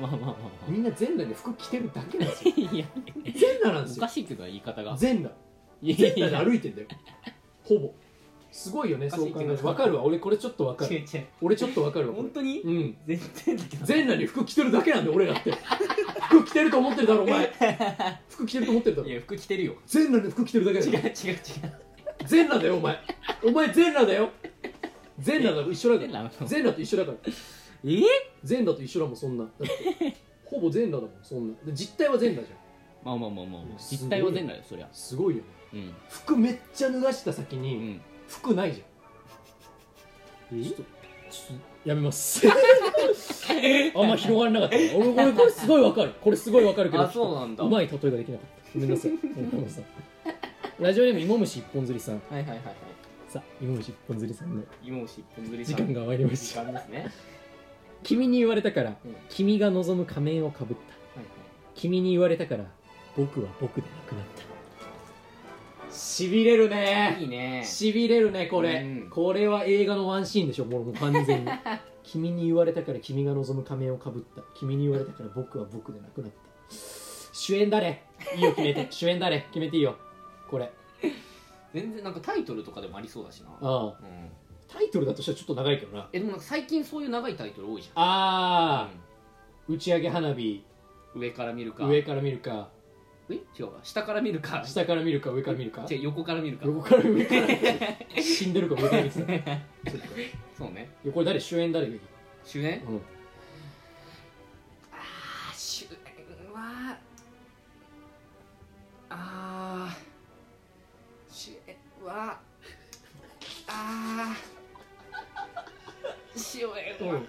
[0.00, 0.36] まあまあまあま
[0.68, 2.54] みんな全裸で服着てるだけなんですよ。
[2.56, 2.86] あ いや。
[3.24, 4.04] 全裸なんですよ。
[4.04, 4.96] おかしいけど言い方が。
[4.96, 5.34] 全裸。
[5.82, 6.26] い全やいや。
[6.30, 6.88] 裸で歩いてんだよ。
[7.62, 7.94] ほぼ
[8.52, 10.02] すごいよねおかしいう考えるかるわ。
[10.02, 11.04] 俺これちょっとわかる。
[11.40, 12.60] 俺ちょっとわかるわ本当に？
[12.60, 12.96] うん。
[13.06, 13.86] 全然だけど。
[13.86, 15.52] 全裸に服着てるだけなんだよ俺らって。
[16.28, 17.52] 服着てると思ってるだろお前。
[18.28, 19.08] 服着てると思ってるだろ。
[19.08, 19.74] いや服着てるよ。
[19.86, 20.92] 全裸で服着てるだけだよ。
[20.92, 21.40] 違う違う違う。
[22.26, 22.98] 全裸だよお前。
[23.44, 24.30] お前全裸だよ。
[25.18, 26.30] 全裸だと一緒だから。
[26.46, 26.82] 全裸と。
[26.82, 27.18] 一緒だから。
[27.84, 28.02] え？
[28.42, 29.48] 全裸と一緒だもんそんな。
[30.44, 31.54] ほぼ全裸だもんそんな。
[31.64, 32.60] で実態は全裸じゃん。
[33.02, 34.88] まあまあまあまあ実態は全裸よそりゃ。
[34.92, 35.48] すごいよね。
[35.72, 35.94] うん。
[36.08, 38.00] 服めっちゃ脱がした先うに、ん
[38.30, 40.60] 服ないじゃん。
[40.60, 40.64] え？
[40.64, 42.46] ちょっとちょっとやめます。
[43.94, 44.76] あんま広がらなかった。
[44.96, 46.12] 俺俺これすごいわかる。
[46.20, 47.64] これすごいわかるけどあそうなんだ。
[47.64, 48.70] うまい例えができなかった。
[48.74, 49.10] ごめんなさい。
[49.68, 49.84] さい。
[50.82, 52.14] ラジオネーム芋虫一本釣りさん。
[52.14, 52.74] はいはいはいはい。
[53.28, 56.64] さあ芋虫一本釣りさんの芋虫一本釣り時間が参りま時した。
[56.64, 57.10] 間ですね。
[58.02, 59.16] 君に言われたから、うん。
[59.28, 60.82] 君が望む仮面をかぶった。
[61.20, 61.28] はい。
[61.74, 62.64] 君に言われたから
[63.16, 64.42] 僕は僕でなくなった
[65.90, 67.12] しびれるね。
[67.14, 67.64] はいいいね。
[67.64, 69.10] しびれるねこれ、うん。
[69.10, 71.50] これは映画のワンシーンでしょもう完全に。
[72.02, 74.42] 君に言われたから君が望む仮面をかぶった。
[74.54, 76.74] 君に言われたから僕は僕でなくなった。
[77.32, 78.02] 主演誰？
[78.36, 78.86] いいよ決めて。
[78.90, 79.40] 主演誰？
[79.40, 79.96] 決めていいよ。
[80.48, 80.70] これ。
[81.72, 83.50] 全然なんかタイトルとかでもありそうだしな。
[83.50, 83.84] ああ。
[83.84, 83.94] うん。
[84.68, 86.08] タイトルだとしたらちょっと長いけどな。
[86.12, 88.02] えでも最近そういう長いタイトル多いじゃん。
[88.02, 88.90] ああ、
[89.68, 90.64] 打ち上げ花火。
[90.64, 90.70] うん
[91.14, 91.86] 上から見るか。
[91.86, 92.68] 上から見るか
[93.32, 93.36] え？
[93.58, 93.80] 違うわ。
[93.82, 94.62] 下から見るか。
[94.64, 95.86] 下から見るか上から見るか？
[95.90, 96.66] 違う横から見るか。
[96.66, 97.34] 横から上か？
[97.34, 97.46] ら
[98.22, 99.58] 死んでるか上から見てた
[100.56, 100.90] そうね。
[101.12, 101.40] これ誰？
[101.40, 101.86] 主演誰？
[101.86, 102.00] がいい、
[102.44, 102.82] 主演？
[102.84, 102.96] うん、
[104.92, 105.90] あ主演
[106.52, 106.98] は
[109.08, 112.40] あー主演は
[113.66, 116.66] あー主演
[117.08, 117.20] は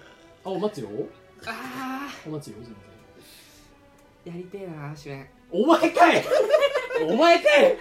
[0.44, 0.88] あ待つよ。
[1.46, 2.74] ああ待つよ全然。
[4.24, 6.24] やりてえな主演お前かい。
[7.06, 7.76] お前かい。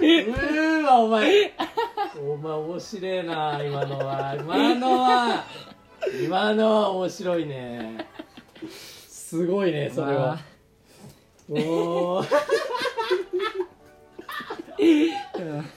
[0.00, 1.52] うーわお前。
[2.22, 4.36] お前面白えな今のは。
[4.38, 5.44] 今のは。
[6.24, 8.06] 今のは面白いね。
[9.08, 10.38] すごいねそれは。
[11.48, 11.54] お
[12.18, 12.24] お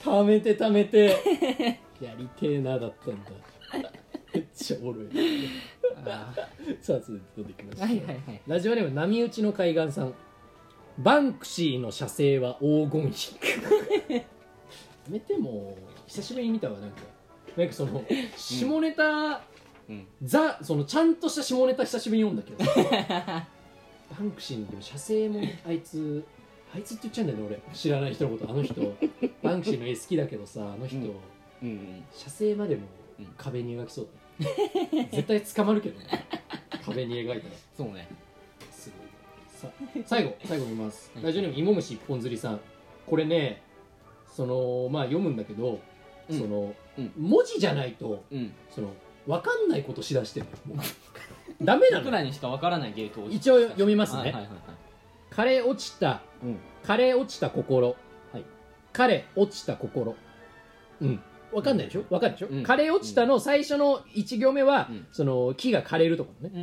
[0.03, 1.79] ためてためて。
[2.01, 3.31] やりてえなだったんだ。
[4.33, 5.07] めっちゃおもろい。
[6.05, 6.33] あ
[6.81, 8.41] さあ続いてどんどんいきましょう、はいはいはい。
[8.47, 10.13] ラジオネーム波打ちの海岸さん。
[10.97, 13.35] バンクシーの写生は黄金比。
[14.13, 14.21] や
[15.09, 15.77] めても
[16.07, 16.97] 久しぶりに見たわなんか。
[17.55, 18.03] なんかその
[18.35, 19.41] 下ネタ、
[19.89, 20.07] うん。
[20.23, 23.43] ザそのちゃんとした下ネタ久しぶりに読んだけど。
[24.17, 26.23] バンクシーのでも写生もあいつ
[26.75, 27.75] あいつって言っちゃうんだよね俺。
[27.75, 28.81] 知らない人のことあの人。
[29.43, 31.05] バンクシーの絵好きだけどさあの人、うん。
[31.61, 32.81] うん写生までも
[33.19, 33.25] うん。
[33.37, 34.07] 壁に描きそう
[34.39, 34.49] だ、
[35.11, 36.05] 絶対捕まるけどね。
[36.83, 37.53] 壁に描いたら。
[37.77, 38.07] そうね。
[38.71, 39.07] すごい。
[39.47, 39.69] さ
[40.05, 41.11] 最後最後見ます。
[41.13, 41.23] はい。
[41.25, 42.59] ラジオネーム芋虫一本釣りさん。
[43.05, 43.61] これね
[44.27, 45.79] そのまあ読むんだけど、
[46.27, 46.39] うん。
[46.39, 47.11] その、うん。
[47.17, 48.51] 文字じゃないとうん。
[48.71, 48.89] その
[49.27, 50.85] 分かんないことしだしてるのもう。
[51.61, 54.92] ダメな僕のらにしかわからないゲートを一応読みますね、はいはいはいはい
[55.33, 56.57] 枯れ落ちたうん。
[56.83, 57.95] 枯れ落ちた心。
[58.31, 58.43] はい。
[58.93, 60.15] 枯れ落ちた心。
[61.01, 61.19] うん。
[61.51, 62.01] 分かんないでしょ？
[62.09, 62.63] 分かるでしょ、うん。
[62.63, 65.07] 枯れ落ちたの最初の1行目は、うん。
[65.11, 66.61] その木が枯れるとかね、うん。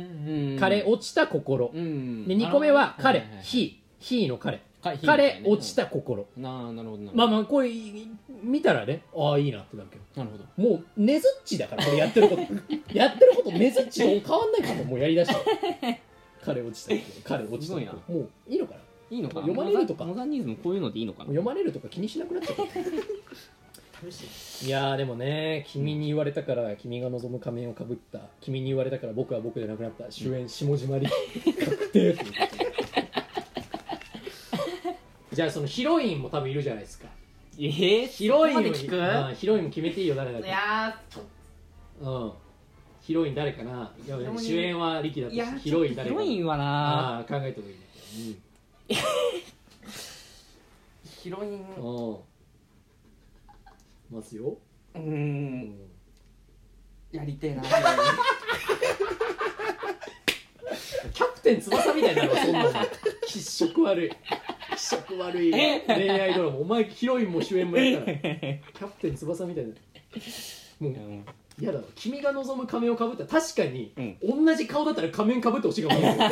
[0.59, 2.27] 枯れ落ちた心、うん。
[2.27, 3.45] で2個目は彼はいはいはい。
[3.45, 3.81] 火。
[3.99, 4.61] 火の彼。
[4.81, 6.25] か火彼落ちた心。
[6.37, 7.13] なあなるほどなるほど。
[7.15, 7.69] まあまあこれ
[8.43, 10.03] 見たらねああいいなってなるけど。
[10.25, 10.69] なるほど。
[10.69, 12.41] もうねずっちだからこれやってること。
[12.93, 15.39] やってることねずっちと変わんないかももうやりだした
[16.43, 18.79] 彼落ちた心彼落ちたもういいのかな？
[19.09, 19.41] いいのかな？
[19.41, 20.05] 読まれるとか？
[20.05, 21.25] モザンニズムこういうのでいいのかな？
[21.25, 22.63] 読まれるとか気にしなくなっちゃった。
[24.65, 28.19] いやーでもね君に言われたから君が望む仮面をかぶった。
[28.41, 30.09] 君に言われたから僕は僕でなくなった。
[30.09, 31.05] 主演下島に
[31.59, 32.17] 確定
[35.33, 37.07] じゃあそのヒロインも多分いるじゃないですか。
[37.59, 41.21] えー、ヒロインもヒロインも決めていいよ誰だいかやーちょ
[42.01, 42.31] うん
[43.01, 43.93] ヒロイン誰かな？
[44.37, 46.63] 主演はリキだとしてヒロイン誰かヒロインはな。
[47.17, 48.35] ああ考えた方がいいね
[51.21, 51.65] ヒロイン。
[51.77, 52.17] うんうん
[54.11, 54.57] ますよ。
[54.95, 55.61] ううん。
[55.69, 55.75] ん
[57.13, 57.63] やりてえな。
[61.13, 62.71] キャプテン翼みたいなのそんなの。
[63.25, 64.11] 気色悪い。
[64.75, 65.51] 気色悪い。
[65.51, 66.57] 恋愛ドラマ。
[66.57, 68.17] お前ヒロインも主演もやったら。
[68.19, 69.69] キャプテン翼みたいな
[70.79, 71.25] もううん
[71.59, 74.45] 嫌だわ君が望む仮面をかぶったら確かに、うん。
[74.45, 76.25] 同じ顔だったら仮面かぶってほしいかもしれな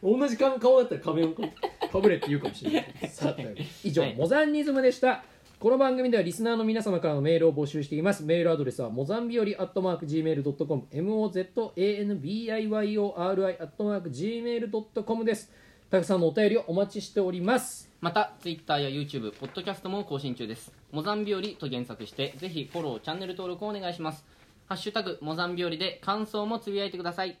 [0.02, 2.84] 同じ顔だったら仮面をかぶれって言うかもしれない。
[3.08, 3.42] さあ
[3.82, 4.14] 以上、はい。
[4.14, 5.24] モザンニズムでした。
[5.58, 8.22] この番組ではリスナーの皆様からのメールを募集しています。
[8.22, 12.02] メールアドレスはモザンビオリアットマーク Gmail.com mozanbiori
[13.60, 15.50] アットマーク Gmail.com です。
[15.90, 17.90] たくさんのお便りをお待ちしております。
[18.00, 20.84] また Twitter や YouTube、ポッドキャストも更新中です。
[20.94, 24.24] モザンビオリと検索してぜひフォロー、チャンネル登録をお願いします
[24.66, 27.38] ハッシュタグモザンビオリで感想もつぶやいてください。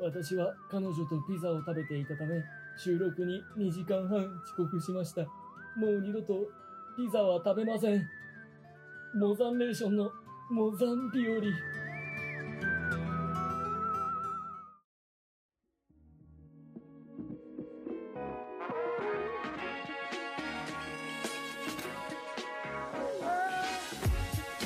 [0.00, 2.42] 私は彼女とピザを食べていたため
[2.76, 5.22] 収録に2時間半遅刻しました。
[5.76, 6.34] もう二度と
[6.96, 8.02] ピザは食べません。
[9.14, 10.10] モザンレーションの
[10.50, 11.40] モザンビオ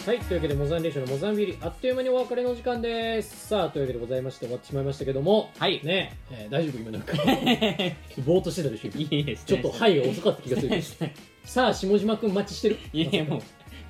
[0.06, 3.48] はい、というわけで、モザンレーションのモザンビーリ、あっという間にお別れの時間です。
[3.48, 7.16] さあ、というわけでございまして、終わってしまいましたけども、はいねえ、えー大丈夫今なんか、
[8.24, 11.10] ぼーっとしてたでしょいいですちょっと、はい、遅かった気がする。
[11.42, 12.78] さあ、下島くん待ちしてる。
[12.92, 13.42] いやいやもう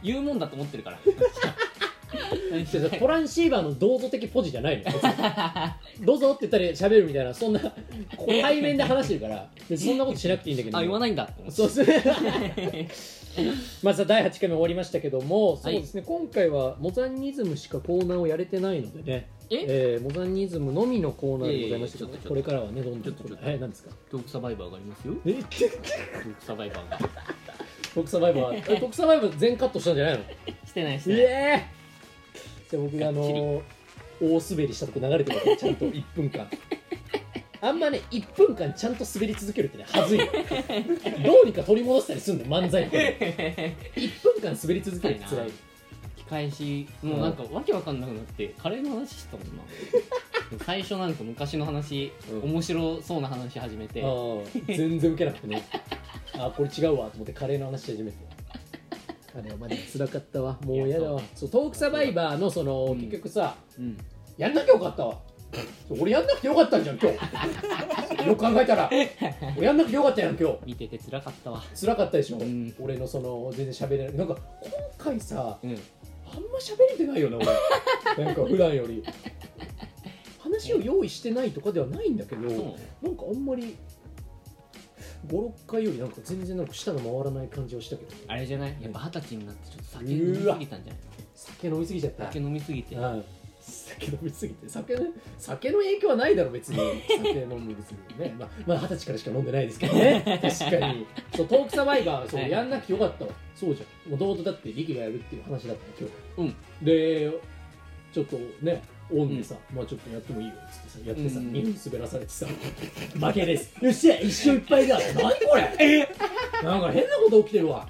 [0.03, 0.99] 言うもんだと思ってるから
[2.99, 7.61] トランシーバーの銅像的ポジじゃないの別にどうぞって言ったら喋るみたいな、そんな、
[8.41, 10.79] 対面で話してるから、別にそんなことしなくていいんだけど。
[10.79, 12.89] あ言わないんだって思ってそうですね。
[13.83, 19.65] まずは第8回目終わりましたけども、そうですね、今回はモザンニズムしかコーナーをやれてないのでね、え？
[19.95, 21.99] えーモザンニズムのみのコーナーでございました。
[21.99, 23.15] けど、いやいやちょっとこれからはね、どんどん。
[23.45, 23.91] え、何ですか？
[24.11, 25.15] トークサバイバーがありますよ。
[25.27, 25.33] え？
[25.35, 26.99] トークサバイバーが。
[27.95, 30.25] トークサバイバー、え トークサバイバー全カットしたんじゃないの？
[30.67, 31.25] してないしてえない。
[31.25, 31.65] え
[32.71, 33.63] じゃあ僕があのー
[34.19, 36.49] 大滑りしたとこ流れてるからちゃんと1分間
[37.61, 40.27] あんまね1分間ちゃんと滑り続けるってねはずいよ
[41.25, 45.53] どうにか取り戻したりすんの漫才って1分間滑り続けるって辛い。
[46.29, 49.63] 返しもうなんかわけわかんなくなってカレーの話してたもんな。
[50.65, 52.51] 最初なんか昔の話、うん。
[52.51, 54.03] 面白そうな話始めて。
[54.67, 55.63] 全然ウケなくてね。
[56.35, 58.19] あこれ違うわと思ってカレーの話し始めて。
[59.37, 60.59] あれはマジで辛かったわ。
[60.65, 61.21] もう嫌だわ。
[61.35, 63.01] そうトークサバイバーのその、うん。
[63.01, 63.97] 結局さうん。
[64.37, 65.21] やんなきゃよかったわ
[65.89, 68.27] 俺やんなくてよかったんじゃん今日。
[68.29, 68.91] よく考えたら。
[69.57, 70.59] 俺やんなくてよかったやん今日。
[70.67, 71.63] 見てて辛かったわ。
[71.75, 72.75] 辛かったでしょ、うん。
[72.81, 74.17] 俺のその全然喋れない。
[74.17, 74.73] なんか今
[75.13, 75.71] 回さうん。
[75.71, 75.77] あん
[76.43, 78.25] ま喋れてないよな俺。
[78.25, 79.03] なんか普段より。
[80.41, 82.57] 話を用意してないとかではないんだけどそ
[83.03, 83.77] うなんかあんまり
[85.27, 88.11] 56回よりなんか全然なんか舌が回らない感じはしたけど。
[88.29, 88.77] あれじゃない？
[88.81, 90.97] やっぱ二十歳になってちょっと酒飲みすぎたんじゃない？
[91.35, 92.25] 酒飲みすぎちゃった。
[92.27, 92.95] 酒飲みすぎて。
[92.95, 93.25] うん
[93.87, 95.01] 酒飲みすぎて酒の
[95.39, 96.79] 酒の影響はないだろ別に。
[97.09, 98.35] 酒飲む別にね。
[98.39, 100.41] まあまあ二十歳からしか飲んでないですけどね。
[100.43, 101.07] 確かに。
[101.35, 103.31] そうトークサバイバーそうはいやんなくてよかったわ。
[103.55, 104.13] そうじゃん。
[104.13, 106.53] もともとだって力がやるっていう話だったの今日。
[106.81, 106.85] うん。
[106.85, 107.33] で
[108.13, 113.73] ちょっとねオンでさ、まあちょっとやってもいいよっつってさやってさ、うん2分滑らされてさ負けです。
[113.81, 114.99] よっしゃ一勝いっぱいだ。
[115.15, 116.09] 何これ？
[116.65, 117.89] なんか変なこと起きてるわ。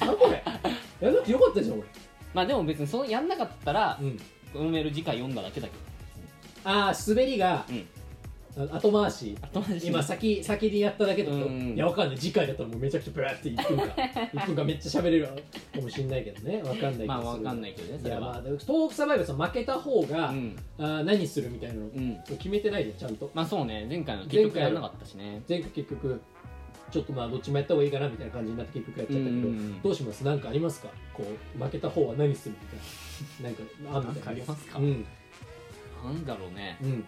[0.00, 0.44] 何これ？
[1.00, 1.88] やんなくてよかったじゃん俺。
[2.34, 4.20] まあでも別にそのやんなかったらうん
[4.58, 5.36] このメール次回読ん。
[5.36, 5.74] だだけだけ
[6.64, 7.86] ああ滑りが、うん。
[8.70, 11.74] あ後回しど後回し今先先にやっただけだと、うん。
[11.74, 12.08] いやわかん。
[12.08, 15.28] ない次回だったらもうめちゃくちゃブラーって1分間1分間めっちゃ喋れる
[15.72, 16.80] かもしれないけどねわかん。
[16.80, 17.60] ないけどまあわかん。
[17.60, 20.56] ないけどねそれはいやまあトークサバイバーさ負けた方が、うん。
[20.78, 22.18] あー何するみたいなの、うん。
[22.26, 23.14] 決めてないでちゃん。
[23.14, 24.74] とまあそうね前回の結局やん。
[24.74, 26.20] なかったしね前回結局
[26.90, 29.82] ちょっとまあどっちもやった方がいいかなみたいな感じになって結局やっちゃったけど、うん。
[29.82, 30.40] どうしますなん。
[30.40, 31.22] かありますかこ
[31.56, 32.78] う負けた方は何するみたい
[33.42, 33.62] な なんか
[33.92, 34.78] あんみたいなんかありますか？
[34.78, 35.04] うん。
[36.04, 36.78] なんだろうね。
[36.82, 37.04] うん。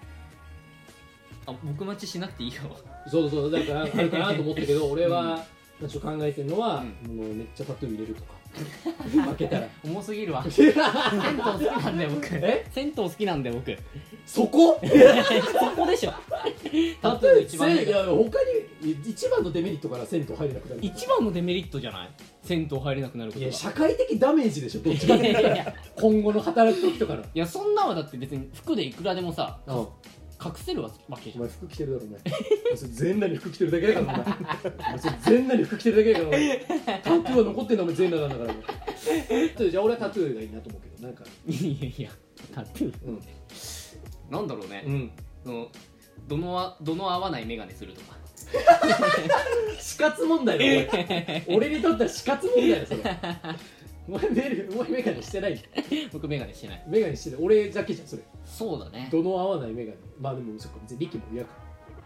[1.47, 2.61] あ僕待ちしなくていいよ。
[3.09, 5.27] そうそうだからあるかなと思ったけど 俺は、うん。
[5.29, 5.35] ま
[5.85, 7.17] あちょっと考えてるのは、うん。
[7.17, 8.41] もうめっちゃタトゥー入れるとか。
[9.31, 9.69] 負けたら。
[9.85, 10.45] 重すぎるわ。
[10.51, 10.79] 銭湯好
[11.59, 12.27] きなんだよ僕。
[12.33, 12.67] え？
[12.73, 13.79] 銭湯好きなんだよ僕。
[14.27, 14.81] そこ？
[14.83, 16.13] そこでしょ。
[17.01, 18.29] タトゥー一番いや他に
[18.83, 20.81] 一番のデメリットから銭湯入れなくなる。
[20.83, 22.11] 一番のデメリットじゃない？
[22.43, 23.53] 銭湯入れなくなるこいとが。
[23.53, 25.19] や社会的ダメージでしょどっちかっ
[25.97, 27.23] 今後の働く時とかの。
[27.23, 29.87] いやそんなはだって別に服でいくらでもさうん。
[30.43, 32.77] 隠せるわけじゃんお前服着てるだろお前。
[32.77, 34.99] それ全裸に服着てるだけだからお前。
[35.23, 36.59] 全裸に服着てるだけだからお前。
[36.59, 41.25] タトゥーは残ってんのお前全裸なんだからお前じゃあ俺はタトゥーがいいなと思うけどなんか。
[41.47, 42.11] いやいや
[42.55, 42.95] タトゥー。
[43.07, 43.21] うん。
[44.31, 45.11] なんだろうね、うん。
[45.45, 45.69] その
[46.27, 48.17] どのわどの合わない眼鏡するとか
[49.79, 53.01] 死活問題だ俺俺にとっては死活問題だよそれ。
[54.09, 55.57] お前メルお前メガネしてない？
[55.57, 56.85] じゃん僕眼鏡してない。
[56.89, 57.39] メガネしてない。
[57.43, 58.23] 俺だけじゃんそれ。
[58.45, 59.09] そうだね。
[59.13, 59.99] どの合わないメガネ？
[60.21, 61.51] まあでもそっか別に力も嫌か。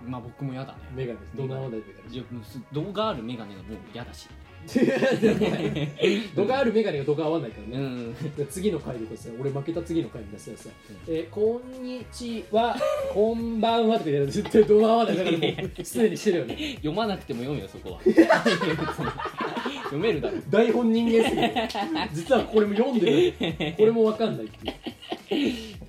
[0.04, 0.78] まあ僕も嫌だね。
[0.94, 2.14] メガネどの合わないメガネ？
[2.14, 4.28] いやもうす動画ある眼鏡がもう嫌だし
[6.34, 8.14] 度があるメガネが度が合わないからね、うん。
[8.36, 10.70] で次の回でこうさ俺負けた次の回に出すよさ
[11.08, 12.76] 「えーこんにちは。
[13.12, 16.56] こんばんは」とか言ったら絶対度が合わないメガネもうすでにしてるよね。
[16.76, 18.00] 読まなくても読むよそこは。
[19.84, 20.38] 読めるだろ。
[20.50, 21.68] 台本人間すぎて。
[22.12, 23.32] 実はこれも読んでる
[23.76, 24.74] これも分かんないっていう。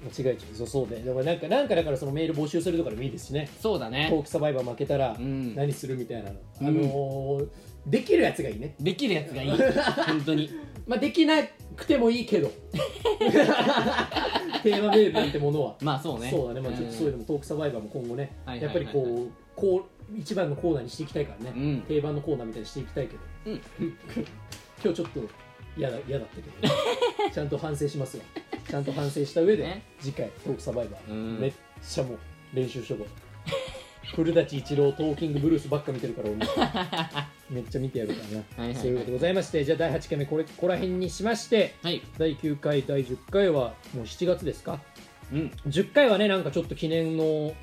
[0.05, 1.01] 間違えちゃうそうそうで。
[1.01, 3.49] だからなんかなんかだからそのメール募集するとかでもいいですしね。
[3.57, 4.09] トそうだね。
[4.11, 5.55] ークサバイバー負けたらうん。
[5.55, 6.29] 何するみたいな。
[6.31, 6.67] の、うん。
[6.67, 7.47] あのー
[7.85, 8.75] できるやつがいいね。
[8.79, 9.51] できるやつがいい。
[10.07, 10.49] 本当に。
[10.87, 11.43] まあできな
[11.75, 12.49] くてもいいけど。
[14.63, 15.75] テーマメールなんてものは。
[15.81, 16.29] まあそうね。
[16.31, 21.81] そうだね、まあ、ちょっとそういうのもトークサバイバーも今後ね、はいはいやっぱりこうこう一番のコーナーにしていきたいからね、うん。
[21.87, 23.61] 定番のコーナーみたいにしていきたいけど、うん。
[24.83, 25.21] 今日ちょっと
[25.77, 28.23] 嫌だ嫌だったけど、ちゃんと反省しますわ。
[28.67, 29.83] ちゃんと反省した上で、ね。
[29.99, 31.39] 次回トークサバイバー、うん。
[31.39, 32.17] めっちゃもう
[32.53, 33.07] 練習しとこう
[34.13, 36.37] 古舘一郎トーキングブルースばっか見てるから俺
[37.49, 38.21] めっちゃ見てやるか
[38.57, 42.01] らな、はいそういうことでございましてじゃあ第8回目これここら辺にしましてはい。
[42.17, 44.79] 第9回第10回はもう7月ですか？
[45.33, 45.51] うん。
[45.67, 47.53] 10回はねなんかちょっと記念の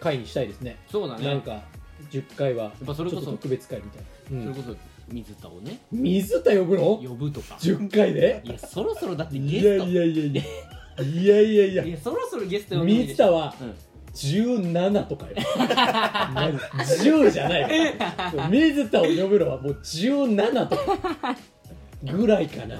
[0.00, 0.76] 回にしたいですね。
[0.90, 1.24] そうだね。
[1.26, 1.62] なんか
[2.10, 4.02] 10回はぱそれこそちょっと特別会みたい
[4.38, 4.54] な、うん。
[4.54, 4.76] それこそ
[5.12, 5.78] 水田をね。
[5.90, 6.82] 水田呼ぶの？
[6.98, 7.56] 呼ぶとか。
[7.60, 8.42] 10回で？
[8.44, 9.84] いやそろそろだってゲいスト。
[9.84, 10.42] やいやいやいや。
[11.04, 11.84] いやいやいや。
[11.84, 13.74] いやそろそろゲスト呼ん水田はうん
[14.26, 15.32] 17とかよ
[16.34, 16.50] マ
[16.84, 17.68] ジ10じゃないよ
[18.50, 21.36] 水田を呼ぶのはもう17とか。
[22.02, 22.76] ぐらいかな。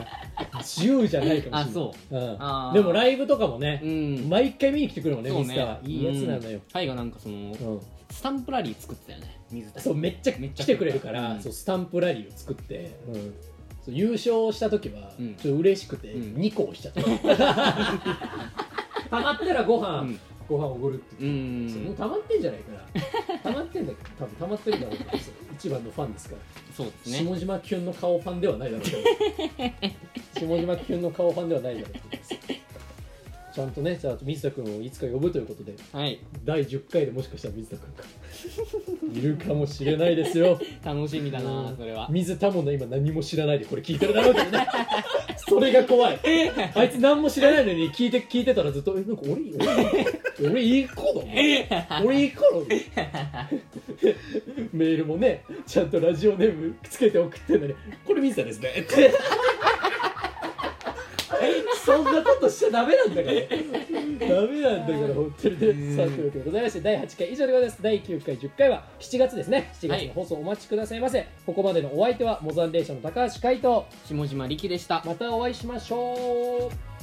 [0.60, 1.62] 10じゃないかもしれない。
[1.62, 2.16] あそう。
[2.16, 2.74] うん。
[2.74, 4.28] でもライブとかもねう、ん。
[4.28, 5.66] 毎回見に来てくるもんね水田。
[5.66, 7.38] はいいやつなのよ、タイがなんかそのう
[7.76, 7.80] ん。
[8.10, 11.42] スタンプラリー作ってたよね水田そうめっちゃめっちゃ来てくれるから、うん。
[11.42, 12.94] そうスタンプラリーを作って、
[13.84, 15.34] そう優勝した時はうん。
[15.34, 16.40] ちょっと嬉しくてうん。
[16.40, 17.02] 2個押しちゃった、
[19.10, 23.38] たまったらご飯、うんご飯おごるってう言って、そうもうん溜まってんじゃないかな。
[23.40, 26.40] 溜まってんだけど多分溜まってるだろうけどそう一番のファンですから、
[26.74, 27.28] そうですね。
[27.28, 28.98] 下島キュンの顔ファンではないだろうけど。
[30.46, 32.38] 下島キュンの顔ファンではないだろうけどじ
[33.58, 36.20] ちゃんとねじゃあ水田君をいつか呼ぶということではい。
[36.44, 40.60] 第10回でもしかしたら水田君がいるかもしれないですよ。
[40.84, 42.08] 楽しみだなそれは。
[42.08, 44.68] 水田もの今何も知らないでこれ聞いてるだろうけどね。
[45.48, 46.20] それが怖い。
[46.72, 49.32] あいつ何も知らないのに聞いて聞いてたらずっと「えなんか俺
[50.40, 52.50] 俺俺いい子だ俺いい子だ
[54.72, 57.74] メールもねちゃんとラジオネームつけて送ってんのに
[58.06, 59.12] 「これ水田ですね」って
[61.84, 63.34] そんなことしちゃダメなんだから。
[63.34, 65.96] ダメなんだから本当にね。
[65.96, 69.70] さあというわけでございまして第8回以上でございます第9回10回は7月ですね。
[69.80, 73.86] 7月の放送お待ちくださいませ、ここまでのお相手はモザンレーションの高橋海人。
[74.06, 75.02] 下島力でした。
[75.04, 76.97] またお会いしましょう